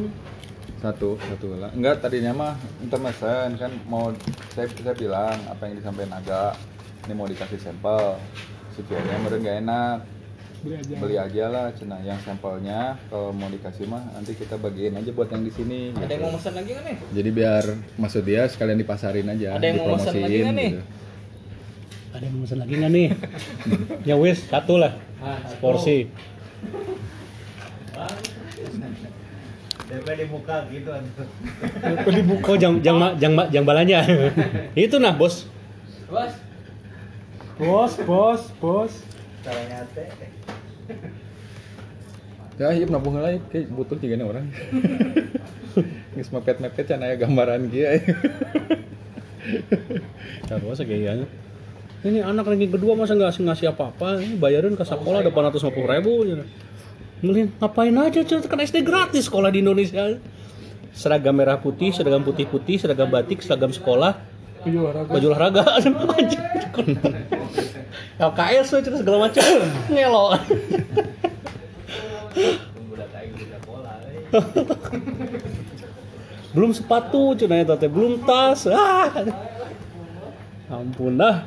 satu 0.79 1.19
satu 1.19 1.59
lah 1.59 1.75
enggak 1.75 1.99
tadinya 1.99 2.31
mah 2.31 2.53
intermesen 2.79 3.59
kan 3.59 3.75
mau 3.83 4.15
saya 4.55 4.71
saya 4.71 4.95
bilang 4.95 5.35
apa 5.51 5.67
yang 5.67 5.75
disampaikan 5.75 6.15
agak 6.15 6.55
ini 7.03 7.13
mau 7.19 7.27
dikasih 7.27 7.59
sampel 7.59 8.15
supirnya 8.71 9.19
meren 9.19 9.43
gak 9.43 9.59
enak 9.59 10.18
Beli 10.59 10.75
aja. 10.75 10.93
beli 10.99 11.15
aja 11.15 11.43
lah 11.47 11.65
cina 11.71 11.95
yang 12.03 12.19
sampelnya 12.19 12.99
kalau 13.07 13.31
mau 13.31 13.47
dikasih 13.47 13.87
mah 13.87 14.03
nanti 14.11 14.35
kita 14.35 14.59
bagiin 14.59 14.91
aja 14.93 15.09
buat 15.11 15.31
yang 15.31 15.41
di 15.41 15.51
sini 15.51 15.79
Ada 15.91 16.03
yang 16.03 16.11
gitu. 16.11 16.19
mau 16.19 16.31
mesen 16.35 16.53
lagi 16.53 16.69
nggak 16.69 16.83
nih? 16.83 16.97
jadi 17.15 17.29
biar 17.31 17.63
maksud 17.95 18.23
dia 18.23 18.41
sekalian 18.45 18.77
dipasarin 18.77 19.27
aja 19.29 19.55
Ada 19.55 19.65
yang 19.65 19.77
mau 19.79 19.95
mesen 19.95 20.13
lagi 20.17 20.37
nggak 20.37 20.55
nih? 20.55 20.69
gitu. 20.69 20.83
Ada 22.09 22.23
yang 22.25 22.35
pesan 22.41 22.57
lagi 22.59 22.73
nggak 22.75 22.91
nih? 22.91 23.07
ya 24.09 24.15
wis 24.17 24.39
satu 24.43 24.73
lah. 24.75 24.91
Ah, 25.21 25.37
Porsi. 25.59 26.09
DP 29.89 30.05
di 30.05 30.25
muka 30.25 30.69
gitu 30.69 30.89
Oh 32.45 32.55
jang 32.57 32.77
jang 32.81 32.97
jang 33.17 33.33
jang 33.49 33.65
balanya. 33.65 34.05
Itu 34.77 35.01
nah 35.01 35.13
bos. 35.13 35.49
Bos, 36.09 36.33
Bos, 37.57 37.93
bos, 38.05 38.41
bos. 38.57 38.93
Ya 42.59 42.75
iya 42.75 42.85
nabung 42.91 43.15
lah 43.15 43.39
kayak 43.49 43.71
butuh 43.71 43.95
juga 43.95 44.15
nih 44.19 44.27
orang 44.27 44.45
Geus 46.17 46.29
mepet-mepet 46.33 46.85
can 46.91 47.05
aya 47.05 47.15
gambaran 47.15 47.71
kia 47.71 48.01
Taruh 50.49 50.75
segayanya. 50.75 51.25
Ini 52.03 52.25
anak 52.25 52.47
ranking 52.47 52.73
kedua 52.73 52.95
masa 52.97 53.15
nggak 53.15 53.31
ngasih 53.31 53.43
ngasih 53.47 53.65
apa-apa? 53.71 54.19
Ini 54.19 54.35
bayarin 54.35 54.75
ke 54.75 54.83
sekolah 54.83 55.23
ada 55.23 55.31
450 55.31 55.71
ribu. 55.87 56.13
Gitu. 56.27 56.43
Mending 57.23 57.47
ngapain 57.59 57.95
aja 57.95 58.19
cuy 58.23 58.39
kan 58.43 58.59
SD 58.59 58.83
gratis 58.83 59.27
sekolah 59.29 59.51
di 59.51 59.59
Indonesia. 59.63 60.19
Seragam 60.91 61.37
merah 61.37 61.61
putih, 61.61 61.93
seragam 61.95 62.25
putih 62.25 62.49
putih, 62.49 62.81
seragam 62.81 63.07
batik, 63.07 63.39
seragam 63.39 63.71
sekolah, 63.71 64.19
Baju 64.65 64.77
olahraga. 64.83 65.11
baju 65.15 65.25
olahraga, 65.31 65.63
anjing. 66.19 66.43
LKS 68.19 68.67
cerita 68.83 68.99
segala 68.99 69.31
macam. 69.31 69.47
Ngelo. 69.95 70.25
belum 76.53 76.73
sepatu 76.73 77.37
cina 77.37 77.61
eta 77.61 77.77
teh 77.77 77.89
belum 77.89 78.25
tas 78.25 78.65
ah 78.69 79.09
ampun 80.69 81.17
dah 81.17 81.45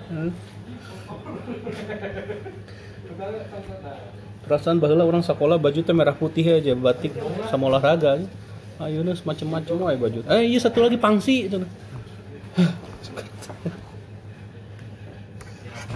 perasaan 4.47 4.79
bahula 4.79 5.07
orang 5.07 5.23
sekolah 5.23 5.59
baju 5.59 5.81
teh 5.83 5.95
merah 5.95 6.15
putih 6.15 6.59
aja 6.59 6.75
batik 6.79 7.15
sama 7.51 7.71
olahraga 7.71 8.23
ayo 8.83 9.03
nih 9.07 9.15
macam-macam 9.23 9.75
wae 9.91 9.99
baju 9.99 10.21
eh 10.27 10.43
iya 10.51 10.59
satu 10.59 10.83
lagi 10.83 10.99
pangsi 10.99 11.47
cenah. 11.47 11.71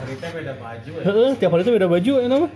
Hari 0.07 0.23
teh 0.23 0.31
beda 0.31 0.55
baju 0.55 0.91
ya? 0.95 1.03
Heeh, 1.03 1.31
tiap 1.35 1.51
hari 1.51 1.63
itu 1.67 1.73
beda 1.75 1.89
baju 1.91 2.13
ya 2.23 2.29
nama? 2.31 2.49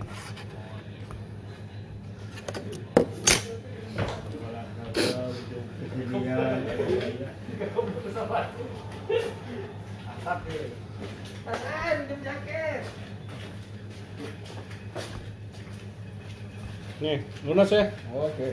Nih 17.00 17.18
lunas 17.48 17.72
ya? 17.72 17.90
Oke. 18.14 18.48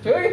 Cuy. 0.00 0.26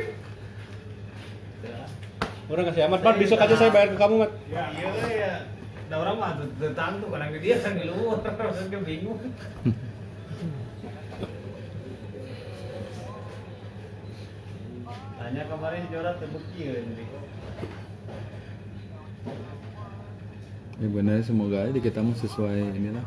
orang 2.49 2.65
kasih 2.69 2.85
amat 2.87 3.01
mat. 3.01 3.15
Besok 3.17 3.41
aja 3.41 3.55
saya 3.57 3.73
bayar 3.73 3.93
ke 3.93 3.97
kamu 3.97 4.15
mat. 4.25 4.31
Iya 4.47 4.65
ya 5.09 5.58
ada 5.89 6.05
orang 6.05 6.15
mah 6.21 6.37
tentang 6.61 7.01
tuh 7.01 7.09
kadang 7.09 7.33
dia 7.41 7.57
kan 7.65 7.73
di 7.73 7.89
luar 7.89 8.21
dia 8.69 8.77
bingung. 8.85 9.17
Tanya 15.17 15.43
kemarin 15.49 15.89
jorat 15.89 16.21
terbukti 16.21 16.61
ya 16.61 16.77
jadi 16.77 17.05
ya 20.79 20.87
benar 20.93 21.25
semoga 21.25 21.65
aja 21.65 21.79
kita 21.81 22.05
mah 22.05 22.13
sesuai 22.21 22.69
inilah. 22.69 23.05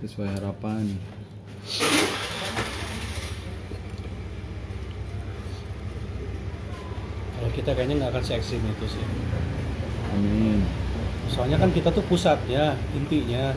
Sesuai 0.00 0.40
harapan 0.40 0.88
kita 7.52 7.76
kayaknya 7.76 7.94
nggak 8.00 8.10
akan 8.16 8.22
se 8.24 8.32
ekstrim 8.36 8.64
itu 8.64 8.86
sih. 8.96 9.04
Amin. 10.16 10.60
Soalnya 11.32 11.56
kan 11.60 11.70
kita 11.72 11.88
tuh 11.92 12.04
pusat 12.04 12.36
ya 12.48 12.76
intinya. 12.96 13.56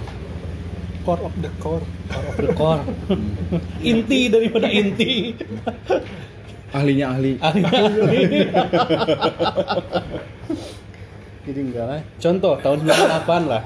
Core 1.06 1.22
of 1.22 1.36
the 1.38 1.52
core. 1.62 1.86
Core 2.10 2.28
of 2.34 2.38
the 2.42 2.50
core. 2.58 2.82
Inti 3.86 4.26
daripada 4.26 4.66
inti. 4.72 5.38
Ahlinya 6.74 7.14
ahli. 7.14 7.38
Ahli. 7.38 7.62
Jadi 11.46 11.60
enggak 11.62 11.86
lah. 11.86 12.02
Contoh 12.18 12.58
tahun 12.58 12.90
98 12.90 13.46
lah. 13.54 13.64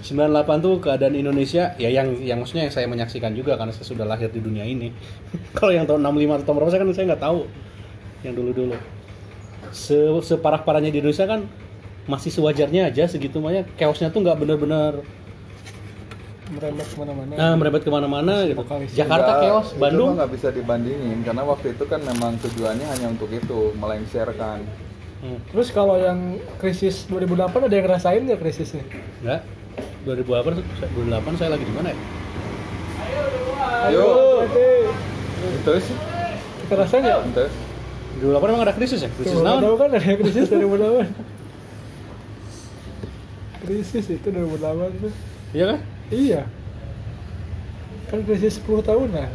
98 0.00 0.64
tuh 0.64 0.74
keadaan 0.80 1.14
Indonesia 1.18 1.76
ya 1.76 1.90
yang 1.90 2.14
yang 2.22 2.40
maksudnya 2.40 2.70
yang 2.70 2.74
saya 2.74 2.86
menyaksikan 2.88 3.34
juga 3.36 3.58
karena 3.58 3.74
saya 3.74 3.84
sudah 3.84 4.08
lahir 4.08 4.32
di 4.32 4.40
dunia 4.40 4.64
ini. 4.64 4.96
Kalau 5.58 5.76
yang 5.76 5.84
tahun 5.84 6.00
65 6.00 6.40
atau 6.40 6.44
tahun 6.48 6.56
berapa 6.56 6.70
saya 6.72 6.80
kan 6.80 6.88
saya 6.96 7.06
nggak 7.12 7.24
tahu. 7.26 7.40
Yang 8.24 8.34
dulu-dulu 8.40 8.95
Se 9.72 9.96
separah 10.22 10.62
parahnya 10.62 10.90
di 10.90 10.98
Indonesia 11.00 11.26
kan 11.26 11.46
masih 12.06 12.30
sewajarnya 12.30 12.94
aja 12.94 13.10
segitu 13.10 13.42
banyak 13.42 13.66
chaosnya 13.74 14.14
tuh 14.14 14.22
nggak 14.22 14.38
bener-bener 14.38 15.02
merembet 16.46 16.86
ke 16.86 16.96
mana-mana. 17.02 17.32
Nah 17.34 17.52
merembet 17.58 17.82
ke 17.82 17.90
mana-mana 17.90 18.34
gitu. 18.46 18.62
Jakarta 18.94 19.30
Enggak, 19.34 19.42
chaos 19.42 19.68
itu 19.74 19.82
Bandung. 19.82 20.14
nggak 20.14 20.30
bisa 20.30 20.48
dibandingin 20.54 21.18
karena 21.26 21.42
waktu 21.42 21.74
itu 21.74 21.84
kan 21.90 21.98
memang 22.06 22.38
tujuannya 22.38 22.86
hanya 22.86 23.06
untuk 23.10 23.26
itu 23.34 23.74
melengsarkan. 23.74 24.62
Hmm, 25.26 25.38
terus 25.50 25.74
kalau 25.74 25.98
yang 25.98 26.38
krisis 26.62 27.08
2008 27.10 27.66
ada 27.66 27.74
yang 27.74 27.86
ngerasain 27.90 28.22
nggak 28.22 28.38
krisisnya? 28.38 28.84
Enggak 29.26 29.42
2008 30.06 30.62
2008 30.94 31.40
saya 31.40 31.50
lagi 31.58 31.64
di 31.66 31.74
mana 31.74 31.88
ya? 31.90 31.98
Ayo. 33.90 34.06
Oke. 34.46 34.68
terus 35.62 35.86
kita 36.66 36.74
rasain 36.78 37.02
ya 37.02 37.18
terus 37.34 37.50
2008 38.16 38.48
emang 38.48 38.64
ada 38.64 38.74
krisis 38.74 39.00
ya? 39.04 39.10
Krisis 39.12 39.38
naon? 39.44 39.60
tahu 39.60 39.76
kan 39.76 39.88
ada 39.92 40.00
krisis 40.00 40.48
2008 40.48 41.36
krisis 43.66 44.06
itu 44.06 44.28
2008 44.30 45.02
tuh. 45.02 45.12
Iya 45.50 45.64
kan? 45.74 45.78
Iya. 46.14 46.46
Kan 48.06 48.22
krisis 48.22 48.62
10 48.62 48.86
tahun 48.86 49.10
lah. 49.10 49.26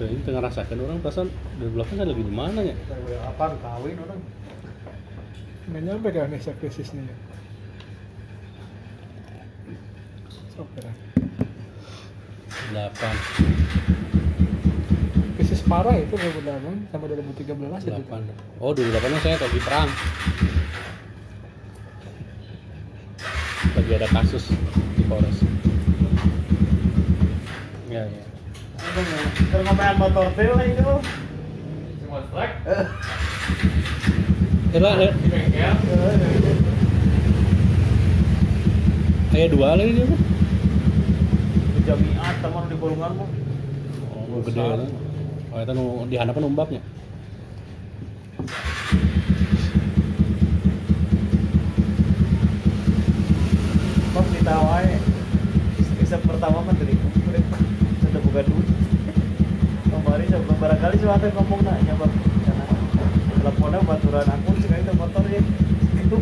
Tuh, 0.00 0.10
ini 0.10 0.20
tengah 0.26 0.42
rasakan 0.42 0.80
orang 0.82 0.98
perasaan 0.98 1.30
2008 1.62 1.94
saya 1.94 2.08
lagi 2.10 2.24
di 2.26 2.34
mana 2.34 2.60
ya? 2.66 2.74
2008 3.38 3.62
kawin 3.62 3.96
orang. 4.02 4.20
nggak 5.70 5.82
nyampe 5.86 6.10
ke 6.10 6.18
Indonesia 6.18 6.52
krisisnya 6.58 7.06
ya. 7.06 7.14
Lah. 10.58 10.94
8 12.90 14.19
krisis 15.50 15.66
parah 15.66 15.98
itu 15.98 16.14
2008 16.14 16.94
sampai 16.94 17.10
2013 17.10 17.42
itu 17.82 17.90
8 18.06 18.62
oh 18.62 18.70
2008 18.70 19.02
nya 19.02 19.18
saya 19.18 19.34
lagi 19.34 19.58
perang 19.66 19.90
lagi 23.74 23.90
ada 23.98 24.08
kasus 24.14 24.46
di 24.94 25.02
Polres 25.10 25.42
ya 27.90 28.06
ya 28.06 28.24
Kalau 29.50 29.62
ngomongin 29.66 29.96
motor 29.98 30.30
lah 30.30 30.66
itu. 30.66 30.94
Eh, 34.70 34.78
lah, 34.78 34.94
eh, 35.02 35.12
kayak 39.34 39.50
dua 39.50 39.74
lagi 39.74 39.98
dia. 39.98 40.06
Jamiat 41.86 42.34
teman 42.38 42.64
di 42.70 42.76
golongan 42.78 43.10
mah. 43.18 43.30
Oh, 44.14 44.42
gede 44.46 44.62
lah. 44.62 45.09
Oh, 45.50 45.58
itu 45.58 45.72
nu 45.74 46.06
di 46.06 46.14
hadapan 46.14 46.46
umbapnya. 46.46 46.78
Kok 54.14 54.26
ditawai. 54.30 54.86
Kisah 55.98 56.22
pertama 56.22 56.62
mah 56.62 56.74
dari 56.78 56.94
kumpul. 56.94 57.34
Sudah 57.98 58.20
buka 58.22 58.40
duit. 58.46 58.68
Kemarin 59.90 60.26
sebelum 60.30 60.56
barangkali 60.62 60.96
suatu 61.02 61.24
yang 61.26 61.36
ngomong 61.42 61.60
nanya 61.66 61.94
bang. 61.98 62.12
Karena 62.46 62.64
teleponnya 63.42 63.78
baturan 63.82 64.30
aku 64.30 64.50
sekali 64.62 64.86
itu 64.86 64.92
motor 64.94 65.24
ya. 65.26 65.42
Itu. 65.98 66.18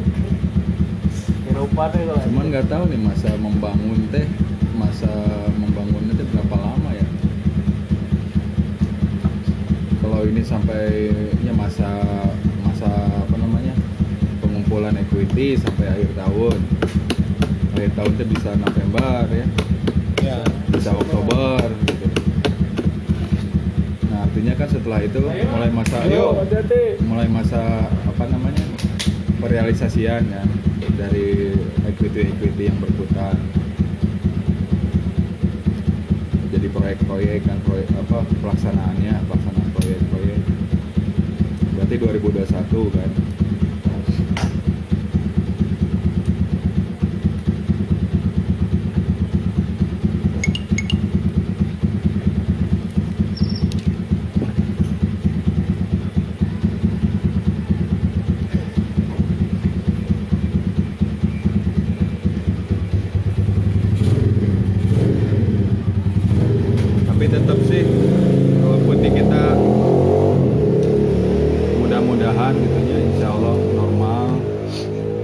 Eropa 1.53 1.85
deh 1.93 2.03
kalau. 2.09 2.23
cuman 2.33 2.45
nggak 2.49 2.67
tahu 2.71 2.85
nih 2.89 3.01
masa 3.03 3.29
membangun 3.37 4.01
teh 4.09 4.27
masa 4.79 5.11
membangunnya 5.59 6.15
teh 6.15 6.27
berapa 6.33 6.55
lama 6.55 6.91
ya 6.95 7.07
kalau 10.19 10.35
ini 10.35 10.43
sampai 10.43 11.15
ya 11.47 11.55
masa 11.55 11.87
masa 12.67 12.91
apa 12.91 13.39
namanya 13.39 13.71
pengumpulan 14.43 14.91
equity 14.99 15.55
sampai 15.55 15.87
akhir 15.87 16.11
tahun 16.19 16.59
akhir 17.71 17.91
tahun 17.95 18.11
teh 18.19 18.27
bisa 18.27 18.51
November 18.59 19.23
ya 19.31 19.47
Ya. 20.19 20.43
bisa 20.75 20.91
Oktober 20.91 21.71
gitu. 21.87 22.07
nah 24.11 24.27
artinya 24.27 24.59
kan 24.59 24.67
setelah 24.67 25.07
itu 25.07 25.23
mulai 25.23 25.71
masa 25.71 26.03
Yo, 26.03 26.11
yuk 26.11 26.31
hati-hati. 26.43 26.83
mulai 27.07 27.31
masa 27.31 27.87
apa 27.87 28.25
namanya 28.27 28.67
perealisasian 29.39 30.27
ya 30.27 30.43
dari 30.99 31.55
equity 31.87 32.27
equity 32.27 32.67
yang 32.67 32.79
berputar 32.83 33.39
jadi 36.51 36.67
proyek-proyek 36.75 37.41
dan 37.47 37.63
proyek 37.63 37.87
apa 37.95 38.19
pelaksanaannya 38.43 39.15
pelaksanaan 39.23 39.48
proyek-proyek 39.89 40.41
berarti 41.73 41.95
2021 41.97 42.93
kan 42.93 43.11
tapi 67.09 67.25
tetap 67.35 67.59
sih 67.67 67.83
kalau 68.63 68.79
putih 68.87 69.11
kita 69.11 69.59
mudah-mudahan 71.83 72.55
gitu 72.55 72.79
ya 72.87 72.99
insya 73.11 73.27
Allah 73.35 73.59
normal 73.75 74.39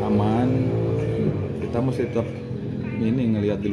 aman 0.02 0.48
kita 1.62 1.78
mesti 1.78 2.10
tetap 2.10 2.26
ini 2.98 3.38
ngelihat 3.38 3.62
di 3.62 3.70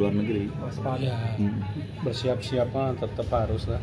luar 0.78 0.96
negeri 0.96 1.08
Ya, 1.08 1.18
Hmm. 1.36 1.60
bersiap-siap 2.00 2.68
mah 2.72 2.96
tetap 2.96 3.28
harus 3.28 3.68
lah. 3.68 3.82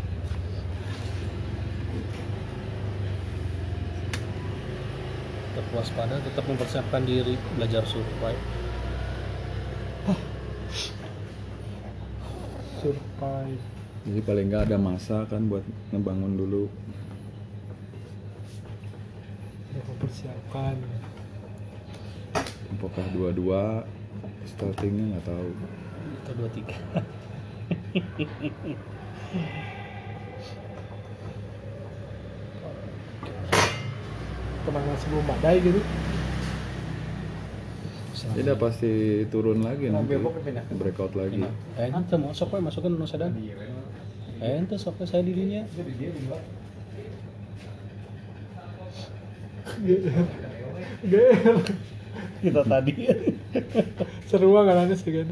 Tetap 5.50 5.66
waspada, 5.76 6.16
tetap 6.24 6.44
mempersiapkan 6.48 7.04
diri, 7.04 7.36
belajar 7.58 7.84
survive. 7.86 8.42
survive. 12.80 13.60
Jadi 14.08 14.20
paling 14.24 14.48
nggak 14.48 14.72
ada 14.72 14.78
masa 14.80 15.28
kan 15.28 15.52
buat 15.52 15.68
ngebangun 15.92 16.40
dulu. 16.40 16.72
Ya, 19.76 19.82
mempersiapkan. 19.84 20.76
Apakah 22.80 23.06
dua-dua 23.12 23.84
startingnya? 24.48 25.20
Nggak 25.20 25.28
tahu 25.28 25.50
Atau 26.30 26.46
dua 26.46 26.50
tiga. 26.54 26.78
penanganan 34.70 34.98
sebelum 35.02 35.26
badai 35.26 35.58
gitu 35.66 35.82
tidak 38.30 38.62
pasti 38.62 39.26
turun 39.32 39.66
lagi 39.66 39.90
nanti 39.90 40.14
kok 40.14 40.34
pindah. 40.46 40.66
breakout 40.78 41.14
lagi 41.18 41.42
Eh, 41.80 41.90
ente 41.90 42.16
mau 42.20 42.36
sok 42.36 42.62
masukin 42.62 42.94
nu 42.94 43.08
sedan. 43.08 43.34
Eh, 44.44 44.60
ente 44.60 44.76
sok 44.78 45.02
saya 45.08 45.24
dirinya. 45.24 45.64
Gel. 51.10 51.58
Kita 52.44 52.62
tadi. 52.68 52.94
seru 54.30 54.54
banget 54.54 54.78
aneh 54.78 54.98
sih 55.00 55.10
kan 55.16 55.32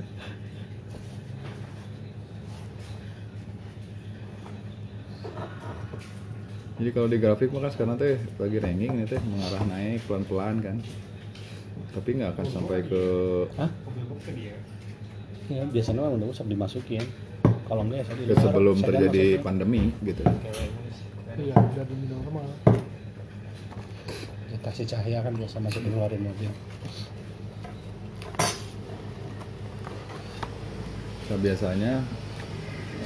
Jadi 6.77 6.89
kalau 6.93 7.09
di 7.09 7.17
grafik 7.17 7.49
mah 7.49 7.65
kan 7.65 7.71
sekarang 7.73 7.97
teh 7.97 8.21
lagi 8.37 8.57
ranking 8.61 9.01
nih 9.01 9.09
teh 9.09 9.21
mengarah 9.25 9.65
naik 9.65 10.05
pelan-pelan 10.05 10.61
kan. 10.61 10.77
Tapi 11.97 12.09
nggak 12.21 12.37
akan 12.37 12.45
sampai 12.53 12.85
ke 12.85 13.03
Hah? 13.57 13.69
Ya, 15.49 15.63
biasanya 15.65 16.05
mah 16.05 16.13
udah 16.21 16.27
usah 16.29 16.45
dimasukin. 16.45 17.01
Kalau 17.65 17.81
enggak 17.81 18.05
ya 18.05 18.05
saya 18.05 18.17
di 18.21 18.35
sebelum 18.37 18.77
terjadi 18.79 19.25
masukin. 19.25 19.43
pandemi 19.43 19.83
gitu. 20.05 20.23
iya 21.37 21.53
udah 21.53 21.85
demi 21.85 22.09
normal 22.09 22.49
Deteksi 24.49 24.89
cahaya 24.89 25.21
kan 25.21 25.37
biasa 25.37 25.61
masuk 25.61 25.81
keluarin 25.85 26.21
mobil. 26.25 26.49
Nah, 31.27 31.37
biasanya 31.43 31.93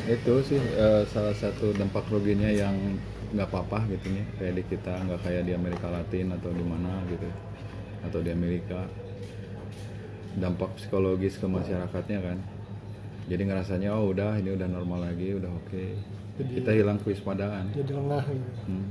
itu 0.06 0.34
sih 0.46 0.62
eh, 0.62 1.04
salah 1.10 1.34
satu 1.34 1.74
dampak 1.74 2.06
ruginya 2.08 2.48
yang 2.48 2.78
nggak 3.32 3.48
apa-apa 3.48 3.88
gitu 3.88 4.12
ya 4.12 4.24
kayak 4.36 4.54
di 4.60 4.64
kita 4.68 4.94
nggak 5.08 5.20
kayak 5.24 5.44
di 5.48 5.54
Amerika 5.56 5.88
Latin 5.88 6.36
atau 6.36 6.52
di 6.52 6.64
mana 6.64 7.00
gitu. 7.08 7.28
Atau 8.04 8.20
di 8.20 8.30
Amerika. 8.34 8.84
Dampak 10.32 10.80
psikologis 10.80 11.36
ke 11.40 11.48
masyarakatnya 11.48 12.20
kan. 12.24 12.38
Jadi 13.28 13.42
ngerasanya 13.48 13.96
oh 13.96 14.12
udah 14.12 14.40
ini 14.40 14.56
udah 14.56 14.68
normal 14.68 15.08
lagi 15.12 15.36
udah 15.36 15.52
oke. 15.52 15.84
Jadi- 16.40 16.56
kita 16.58 16.72
hilang 16.74 16.98
kewaspadaan 17.04 17.70
jadi 17.76 17.92
lengah 17.96 18.24
gitu. 18.32 18.52
Hmm. 18.68 18.88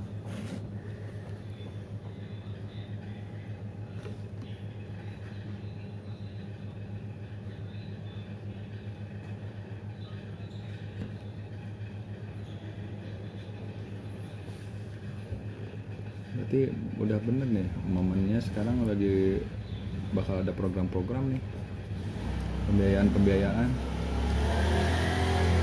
Berarti 16.51 16.75
udah 16.99 17.19
bener 17.23 17.47
nih 17.47 17.69
momennya 17.95 18.43
sekarang 18.43 18.83
lagi 18.83 19.39
bakal 20.11 20.43
ada 20.43 20.51
program-program 20.51 21.31
nih 21.31 21.39
pembiayaan-pembiayaan. 22.67 23.71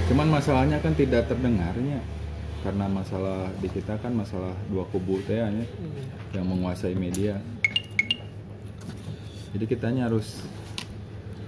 Cuman 0.08 0.32
masalahnya 0.32 0.80
kan 0.80 0.96
tidak 0.96 1.28
terdengarnya 1.28 2.00
karena 2.64 2.88
masalah 2.88 3.52
di 3.60 3.68
kita 3.68 4.00
kan 4.00 4.16
masalah 4.16 4.56
dua 4.72 4.88
kubu 4.88 5.20
teh 5.28 5.36
ya, 5.36 5.52
yang 6.32 6.48
menguasai 6.48 6.96
media. 6.96 7.36
Jadi 9.52 9.68
kitanya 9.68 10.08
harus 10.08 10.40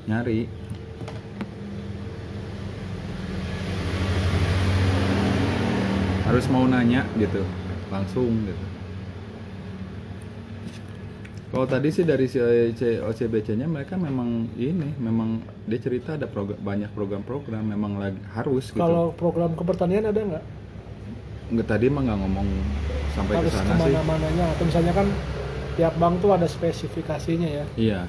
nyari 0.03 0.51
harus 6.27 6.43
mau 6.51 6.67
nanya 6.67 7.07
gitu 7.15 7.39
langsung 7.87 8.35
gitu. 8.43 8.78
Kalau 11.49 11.65
tadi 11.65 11.89
sih 11.89 12.05
dari 12.05 12.29
si 12.29 12.37
OCBC-nya 13.01 13.65
mereka 13.65 13.97
memang 13.97 14.53
ini 14.53 14.93
memang 15.01 15.41
dia 15.65 15.81
cerita 15.81 16.13
ada 16.13 16.29
program, 16.29 16.61
banyak 16.61 16.93
program-program 16.93 17.65
memang 17.65 17.97
lagi 17.97 18.21
harus 18.37 18.69
gitu. 18.69 18.77
Kalau 18.77 19.09
program 19.17 19.57
kepertanian 19.57 20.05
ada 20.13 20.21
nggak? 20.21 20.43
Nggak 21.49 21.65
tadi 21.65 21.89
mah 21.89 22.05
nggak 22.05 22.19
ngomong 22.21 22.47
sampai 23.17 23.33
ke 23.33 23.39
Harus 23.41 23.53
sana 23.57 23.65
sih. 23.65 23.73
ke 23.73 23.81
mana-mananya 23.81 24.45
atau 24.53 24.63
misalnya 24.69 24.93
kan 24.93 25.07
tiap 25.73 25.93
bank 25.97 26.15
tuh 26.21 26.31
ada 26.37 26.45
spesifikasinya 26.45 27.49
ya. 27.49 27.65
Iya. 27.73 28.01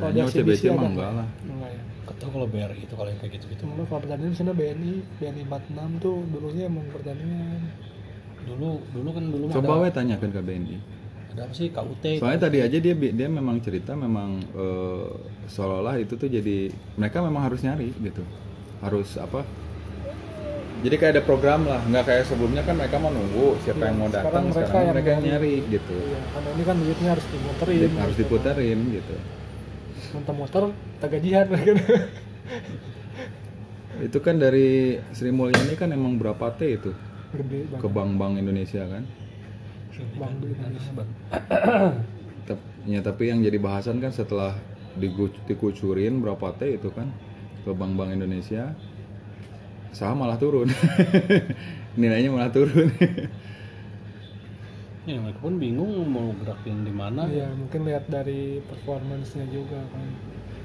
Kalau 0.00 0.08
Kayaknya 0.08 0.24
di 0.24 0.40
OCBC 0.40 0.62
mah 0.64 0.72
nggak? 0.72 0.88
enggak 0.88 1.10
lah. 1.12 1.28
Enggak 1.44 1.70
ya. 1.76 1.82
Ketemu 2.08 2.30
kalau 2.32 2.46
BRI 2.48 2.80
itu 2.80 2.94
kalau 2.96 3.08
yang 3.12 3.20
kayak 3.20 3.32
gitu-gitu. 3.36 3.60
Cuma 3.68 3.84
kalau 3.84 4.00
pertanian 4.00 4.30
misalnya 4.32 4.54
BNI, 4.56 4.94
BNI 5.20 5.42
46 5.44 6.00
tuh 6.00 6.16
dulunya 6.32 6.64
emang 6.64 6.86
pertanian. 6.88 7.60
Dulu 8.48 8.70
dulu 8.96 9.08
kan 9.12 9.24
dulu 9.28 9.44
Coba 9.52 9.72
ada, 9.76 9.82
we 9.84 9.88
tanyakan 9.92 10.30
ke 10.32 10.40
BNI. 10.40 10.78
Ada 11.30 11.46
apa 11.46 11.54
sih 11.54 11.70
KUT. 11.70 12.04
Soalnya 12.18 12.40
tadi 12.50 12.58
aja 12.58 12.78
dia 12.82 12.94
dia 12.94 13.28
memang 13.30 13.62
cerita 13.62 13.94
memang 13.94 14.42
eh, 14.42 15.08
seolah-olah 15.46 16.02
itu 16.02 16.18
tuh 16.18 16.26
jadi 16.26 16.74
mereka 16.98 17.22
memang 17.22 17.46
harus 17.46 17.62
nyari 17.62 17.94
gitu. 18.02 18.22
Harus 18.82 19.14
apa? 19.16 19.46
Jadi 20.80 20.96
kayak 20.96 21.12
ada 21.20 21.22
program 21.28 21.68
lah, 21.68 21.84
nggak 21.84 22.04
kayak 22.08 22.24
sebelumnya 22.24 22.64
kan 22.64 22.72
mereka 22.72 22.96
mau 22.96 23.12
nunggu 23.12 23.60
siapa 23.60 23.84
Iya, 23.84 23.88
yang 23.92 23.96
mau 24.00 24.08
sekarang 24.08 24.24
datang, 24.32 24.44
mereka 24.48 24.64
sekarang 24.64 24.80
yang 24.80 24.94
mereka 24.96 25.10
yang 25.12 25.22
nyari. 25.28 25.54
gitu. 25.68 25.92
Iya, 25.92 26.20
karena 26.32 26.48
ini 26.56 26.62
kan 26.64 26.76
duitnya 26.80 27.08
harus 27.12 27.26
dimuterin. 27.28 27.80
Jadi 27.84 27.96
harus 28.00 28.16
diputerin 28.16 28.78
gitu. 28.88 29.14
Muter-muter, 30.16 30.64
tak 30.98 31.08
gajian 31.12 31.46
mereka. 31.52 31.72
Itu 34.00 34.18
kan 34.24 34.40
dari 34.40 34.96
Sri 35.12 35.28
Mulyani 35.28 35.76
kan 35.76 35.92
emang 35.92 36.16
berapa 36.16 36.56
T 36.56 36.64
itu 36.72 36.90
Gede 37.36 37.68
ke 37.76 37.84
bank-bank 37.84 38.40
Indonesia 38.40 38.80
kan? 38.88 39.04
Tep- 42.46 42.66
ya, 42.86 43.00
tapi 43.02 43.30
yang 43.30 43.42
jadi 43.42 43.58
bahasan 43.58 43.98
kan 44.02 44.10
setelah 44.14 44.54
dikucurin 45.46 46.18
berapa 46.22 46.50
T 46.58 46.78
itu 46.78 46.90
kan 46.90 47.06
ke 47.62 47.70
bank-bank 47.70 48.14
Indonesia 48.18 48.74
saham 49.90 50.22
malah 50.22 50.38
turun 50.38 50.70
nilainya 52.00 52.30
malah 52.30 52.50
turun 52.50 52.90
Ya, 55.08 55.16
mereka 55.18 55.42
pun 55.42 55.56
bingung 55.58 55.90
mau 56.06 56.30
gerakin 56.38 56.86
di 56.86 56.92
mana. 56.92 57.26
Iya, 57.26 57.50
mungkin 57.56 57.82
lihat 57.88 58.06
dari 58.06 58.62
performance-nya 58.62 59.48
juga 59.50 59.80
kan. 59.90 60.06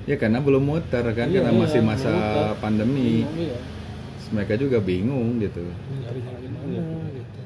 ya 0.05 0.15
karena 0.21 0.38
belum 0.38 0.61
muter 0.69 1.01
kan 1.17 1.25
Iya, 1.31 1.41
karena 1.41 1.51
iya, 1.55 1.61
masih 1.65 1.81
masa 1.81 2.11
muter. 2.13 2.47
pandemi 2.61 3.25
Bingung, 3.25 3.35
iya. 3.41 3.57
mereka 4.38 4.53
juga 4.59 4.77
bingung 4.83 5.41
gitu 5.41 5.65
Menterinya 5.65 6.35
gimana 6.38 6.77
gitu. 7.09 7.41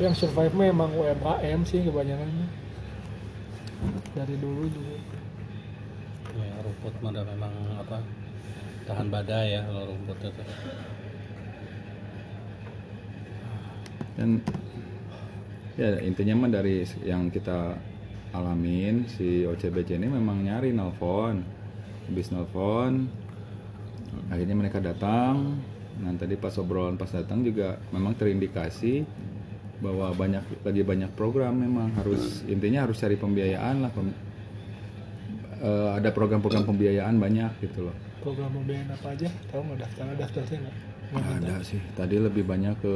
Tapi 0.00 0.08
yang 0.08 0.16
survive 0.16 0.56
memang 0.56 0.96
UMKM 0.96 1.60
sih 1.68 1.84
kebanyakan. 1.84 2.48
Dari 4.16 4.32
dulu 4.40 4.64
juga. 4.72 4.96
Ya, 6.40 6.56
rumput 6.64 6.94
mah 7.04 7.12
ada 7.12 7.20
memang 7.28 7.52
apa 7.76 8.00
tahan 8.88 9.12
badai 9.12 9.60
ya 9.60 9.60
kalau 9.68 9.92
rumput 9.92 10.16
itu. 10.24 10.42
dan 14.16 14.40
ya 15.76 16.00
intinya 16.00 16.48
mah 16.48 16.48
dari 16.48 16.88
yang 17.04 17.28
kita 17.28 17.76
alamin 18.32 19.04
si 19.04 19.44
OCBC 19.44 20.00
ini 20.00 20.08
memang 20.08 20.48
nyari 20.48 20.72
nelfon 20.72 21.44
habis 22.08 22.32
nelfon 22.32 23.04
akhirnya 24.32 24.56
mereka 24.56 24.80
datang 24.80 25.60
nah 26.00 26.16
tadi 26.16 26.40
pas 26.40 26.56
obrolan 26.56 26.96
pas 26.96 27.12
datang 27.12 27.44
juga 27.44 27.76
memang 27.92 28.16
terindikasi 28.16 29.04
bahwa 29.80 30.12
banyak 30.12 30.44
lagi 30.60 30.82
banyak 30.84 31.10
program 31.16 31.56
memang 31.56 31.92
harus 31.96 32.44
intinya 32.44 32.84
harus 32.84 33.00
cari 33.00 33.16
pembiayaan 33.16 33.80
lah 33.80 33.90
pem- 33.90 34.16
eh, 35.60 35.90
ada 35.96 36.12
program-program 36.12 36.64
pembiayaan 36.64 37.16
banyak 37.16 37.50
gitu 37.60 37.88
loh 37.88 37.96
Program 38.20 38.52
pembiayaan 38.52 38.92
apa 38.92 39.16
aja? 39.16 39.28
Tahu 39.48 39.60
nggak 39.64 39.78
daftar 39.80 40.04
daftarnya 40.12 40.58
nggak? 40.60 40.76
Nggak 41.10 41.36
ada 41.40 41.54
sih 41.64 41.80
tadi 41.96 42.16
lebih 42.20 42.44
banyak 42.44 42.76
ke 42.84 42.94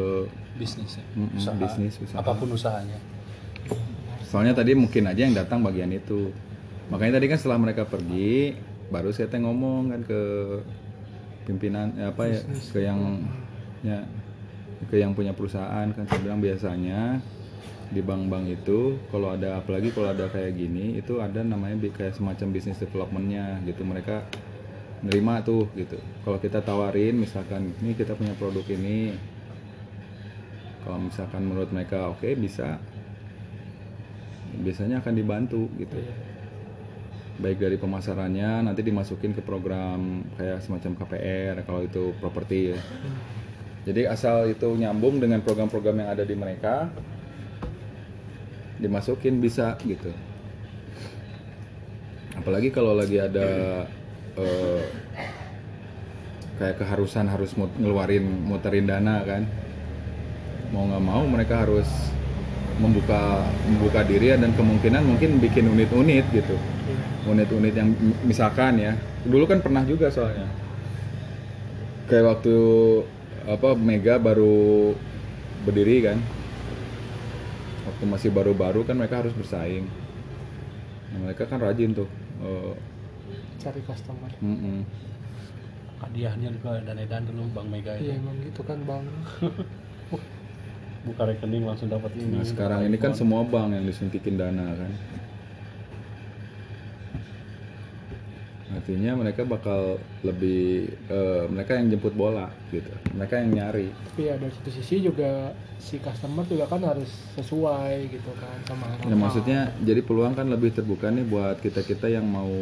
Bisnis 0.60 1.00
ya. 1.00 1.04
Usaha. 1.34 1.56
bisnis, 1.56 1.96
usaha. 1.98 2.20
Apa 2.20 2.36
pun 2.36 2.52
usahanya. 2.52 3.00
Soalnya 4.28 4.52
tadi 4.54 4.76
mungkin 4.76 5.08
aja 5.08 5.24
yang 5.24 5.32
datang 5.34 5.64
bagian 5.64 5.90
itu. 5.90 6.30
Makanya 6.92 7.16
tadi 7.18 7.26
kan 7.32 7.38
setelah 7.40 7.58
mereka 7.58 7.88
pergi, 7.88 8.54
baru 8.92 9.10
saya 9.10 9.32
teh 9.32 9.40
ngomong 9.40 9.90
kan 9.90 10.00
ke 10.04 10.20
pimpinan 11.48 11.96
eh, 11.96 12.12
apa 12.12 12.22
ya 12.28 12.38
ke 12.44 12.78
yang 12.84 13.00
ya 13.80 14.04
ke 14.90 15.00
yang 15.00 15.12
punya 15.16 15.32
perusahaan 15.32 15.88
kan 15.90 16.04
saya 16.06 16.20
bilang 16.20 16.40
biasanya 16.40 17.20
di 17.94 18.00
bank-bank 18.00 18.64
itu 18.64 18.98
kalau 19.12 19.36
ada 19.36 19.60
apalagi 19.60 19.92
kalau 19.94 20.10
ada 20.10 20.26
kayak 20.26 20.56
gini 20.56 20.98
itu 20.98 21.20
ada 21.20 21.44
namanya 21.44 21.78
kayak 21.92 22.16
semacam 22.16 22.48
bisnis 22.50 22.80
developmentnya 22.80 23.60
gitu. 23.68 23.84
Mereka 23.84 24.24
nerima 25.04 25.44
tuh 25.44 25.68
gitu. 25.76 26.00
Kalau 26.24 26.40
kita 26.40 26.64
tawarin 26.64 27.20
misalkan 27.20 27.70
ini 27.84 27.92
kita 27.92 28.16
punya 28.16 28.32
produk 28.34 28.64
ini. 28.72 29.14
Kalau 30.84 31.00
misalkan 31.00 31.42
menurut 31.44 31.70
mereka 31.72 32.12
oke 32.12 32.28
bisa. 32.36 32.80
Biasanya 34.54 35.02
akan 35.02 35.14
dibantu 35.14 35.68
gitu. 35.76 35.98
Iya. 35.98 36.16
baik 37.34 37.58
dari 37.58 37.74
pemasarannya 37.74 38.62
nanti 38.62 38.86
dimasukin 38.86 39.34
ke 39.34 39.42
program 39.42 40.22
kayak 40.38 40.62
semacam 40.62 41.02
KPR 41.02 41.66
kalau 41.66 41.82
itu 41.82 42.14
properti 42.22 42.70
ya. 42.70 42.78
Jadi 43.84 44.08
asal 44.08 44.48
itu 44.52 44.68
nyambung 44.80 45.20
dengan 45.20 45.44
program-program 45.44 46.00
yang 46.00 46.10
ada 46.16 46.24
di 46.24 46.32
mereka 46.32 46.88
dimasukin 48.80 49.44
bisa 49.44 49.76
gitu. 49.84 50.08
Apalagi 52.34 52.72
kalau 52.72 52.96
lagi 52.96 53.20
ada 53.20 53.84
eh, 54.40 54.82
kayak 56.56 56.80
keharusan 56.80 57.28
harus 57.28 57.52
ngeluarin 57.56 58.24
muterin 58.24 58.88
dana 58.88 59.20
kan. 59.22 59.44
Mau 60.72 60.88
nggak 60.88 61.04
mau 61.04 61.22
mereka 61.28 61.68
harus 61.68 61.86
membuka 62.82 63.46
membuka 63.70 64.02
diri 64.02 64.34
dan 64.34 64.50
kemungkinan 64.58 65.02
mungkin 65.06 65.38
bikin 65.38 65.70
unit-unit 65.70 66.26
gitu 66.34 66.58
unit-unit 67.24 67.74
yang 67.74 67.94
misalkan 68.26 68.82
ya 68.82 68.92
dulu 69.22 69.46
kan 69.46 69.62
pernah 69.62 69.86
juga 69.86 70.10
soalnya 70.10 70.50
kayak 72.10 72.24
waktu 72.34 72.56
apa 73.44 73.76
Mega 73.76 74.16
baru 74.16 74.92
berdiri 75.62 76.00
kan 76.02 76.18
waktu 77.84 78.04
masih 78.04 78.30
baru-baru 78.30 78.82
kan 78.82 78.96
mereka 78.96 79.20
harus 79.20 79.32
bersaing 79.32 79.84
Nah, 81.14 81.30
mereka 81.30 81.46
kan 81.46 81.62
rajin 81.62 81.94
tuh 81.94 82.08
Eh, 82.42 82.74
Cari 83.62 83.80
customer. 83.86 84.26
mm-mm. 84.42 84.82
Hadiahnya 86.02 86.50
juga 86.50 86.82
dan 86.82 86.98
edan 86.98 87.22
dulu 87.24 87.46
Bang 87.54 87.70
Mega 87.70 87.94
Iya 87.94 88.12
itu. 88.12 88.18
emang 88.18 88.36
gitu 88.42 88.60
kan 88.60 88.78
bang. 88.82 89.06
buka 91.06 91.22
rekening 91.22 91.62
langsung 91.62 91.86
dapat 91.86 92.16
ini 92.16 92.34
Nah 92.34 92.42
sekarang 92.42 92.80
ini 92.88 92.96
kan 92.96 93.12
semua 93.12 93.44
bank 93.44 93.72
yang 93.72 93.84
disuntikin 93.84 94.34
dana 94.34 94.74
kan. 94.74 94.90
Artinya 98.84 99.16
mereka 99.16 99.48
bakal 99.48 99.96
lebih 100.20 100.92
eh, 101.08 101.48
mereka 101.48 101.80
yang 101.80 101.88
jemput 101.88 102.12
bola 102.12 102.52
gitu. 102.68 102.92
Mereka 103.16 103.40
yang 103.40 103.50
nyari. 103.56 103.88
tapi 104.12 104.28
ya 104.28 104.36
dari 104.36 104.52
satu 104.52 104.70
sisi 104.76 105.00
juga 105.00 105.56
si 105.80 105.96
customer 105.96 106.44
juga 106.44 106.68
kan 106.68 106.84
harus 106.84 107.08
sesuai 107.32 108.12
gitu 108.12 108.28
kan 108.36 108.56
sama 108.68 108.84
harapan 108.92 109.08
Ya 109.08 109.16
maksudnya 109.16 109.60
jadi 109.80 110.04
peluang 110.04 110.36
kan 110.36 110.52
lebih 110.52 110.76
terbuka 110.76 111.08
nih 111.08 111.24
buat 111.24 111.64
kita-kita 111.64 112.12
yang 112.12 112.28
mau 112.28 112.52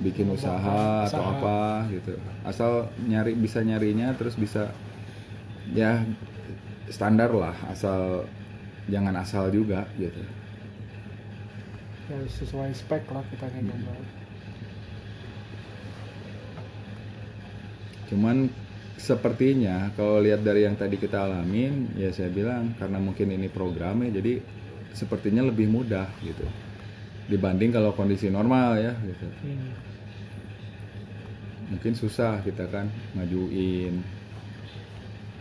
bikin 0.00 0.32
usaha 0.32 1.04
atau 1.04 1.20
Usaha. 1.20 1.28
apa 1.36 1.58
gitu. 1.92 2.16
Asal 2.40 2.88
nyari 3.04 3.36
bisa 3.36 3.60
nyarinya 3.60 4.16
terus 4.16 4.40
bisa 4.40 4.72
ya 5.76 6.00
standar 6.88 7.36
lah 7.36 7.52
asal 7.68 8.24
jangan 8.88 9.12
asal 9.20 9.52
juga 9.52 9.84
gitu. 10.00 10.24
ya, 12.08 12.16
sesuai 12.26 12.72
spek 12.72 13.04
lah 13.12 13.22
kita 13.28 13.44
nyoba 13.60 13.92
Cuman 18.10 18.50
sepertinya 19.00 19.94
kalau 19.96 20.20
lihat 20.20 20.44
dari 20.44 20.66
yang 20.66 20.76
tadi 20.76 21.00
kita 21.00 21.24
alamin, 21.24 21.94
ya 21.96 22.12
saya 22.12 22.28
bilang 22.28 22.76
karena 22.76 22.98
mungkin 23.00 23.32
ini 23.32 23.48
program 23.48 24.04
ya, 24.04 24.20
jadi 24.20 24.42
sepertinya 24.92 25.46
lebih 25.46 25.70
mudah 25.70 26.10
gitu 26.20 26.44
dibanding 27.30 27.70
kalau 27.70 27.94
kondisi 27.94 28.26
normal 28.26 28.74
ya 28.74 28.92
gitu. 29.06 29.26
Hmm. 29.46 29.70
Mungkin 31.70 31.94
susah 31.94 32.42
kita 32.42 32.66
kan 32.66 32.90
ngajuin. 33.14 34.02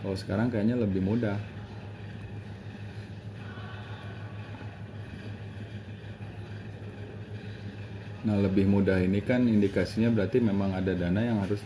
Kalau 0.06 0.16
sekarang 0.16 0.54
kayaknya 0.54 0.78
lebih 0.78 1.02
mudah. 1.02 1.36
Nah 8.20 8.38
lebih 8.38 8.70
mudah 8.70 9.02
ini 9.02 9.26
kan 9.26 9.50
indikasinya 9.50 10.14
berarti 10.14 10.38
memang 10.38 10.78
ada 10.78 10.94
dana 10.94 11.26
yang 11.26 11.42
harus 11.42 11.66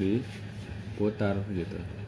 diputar 0.93 1.36
gitu. 1.49 2.03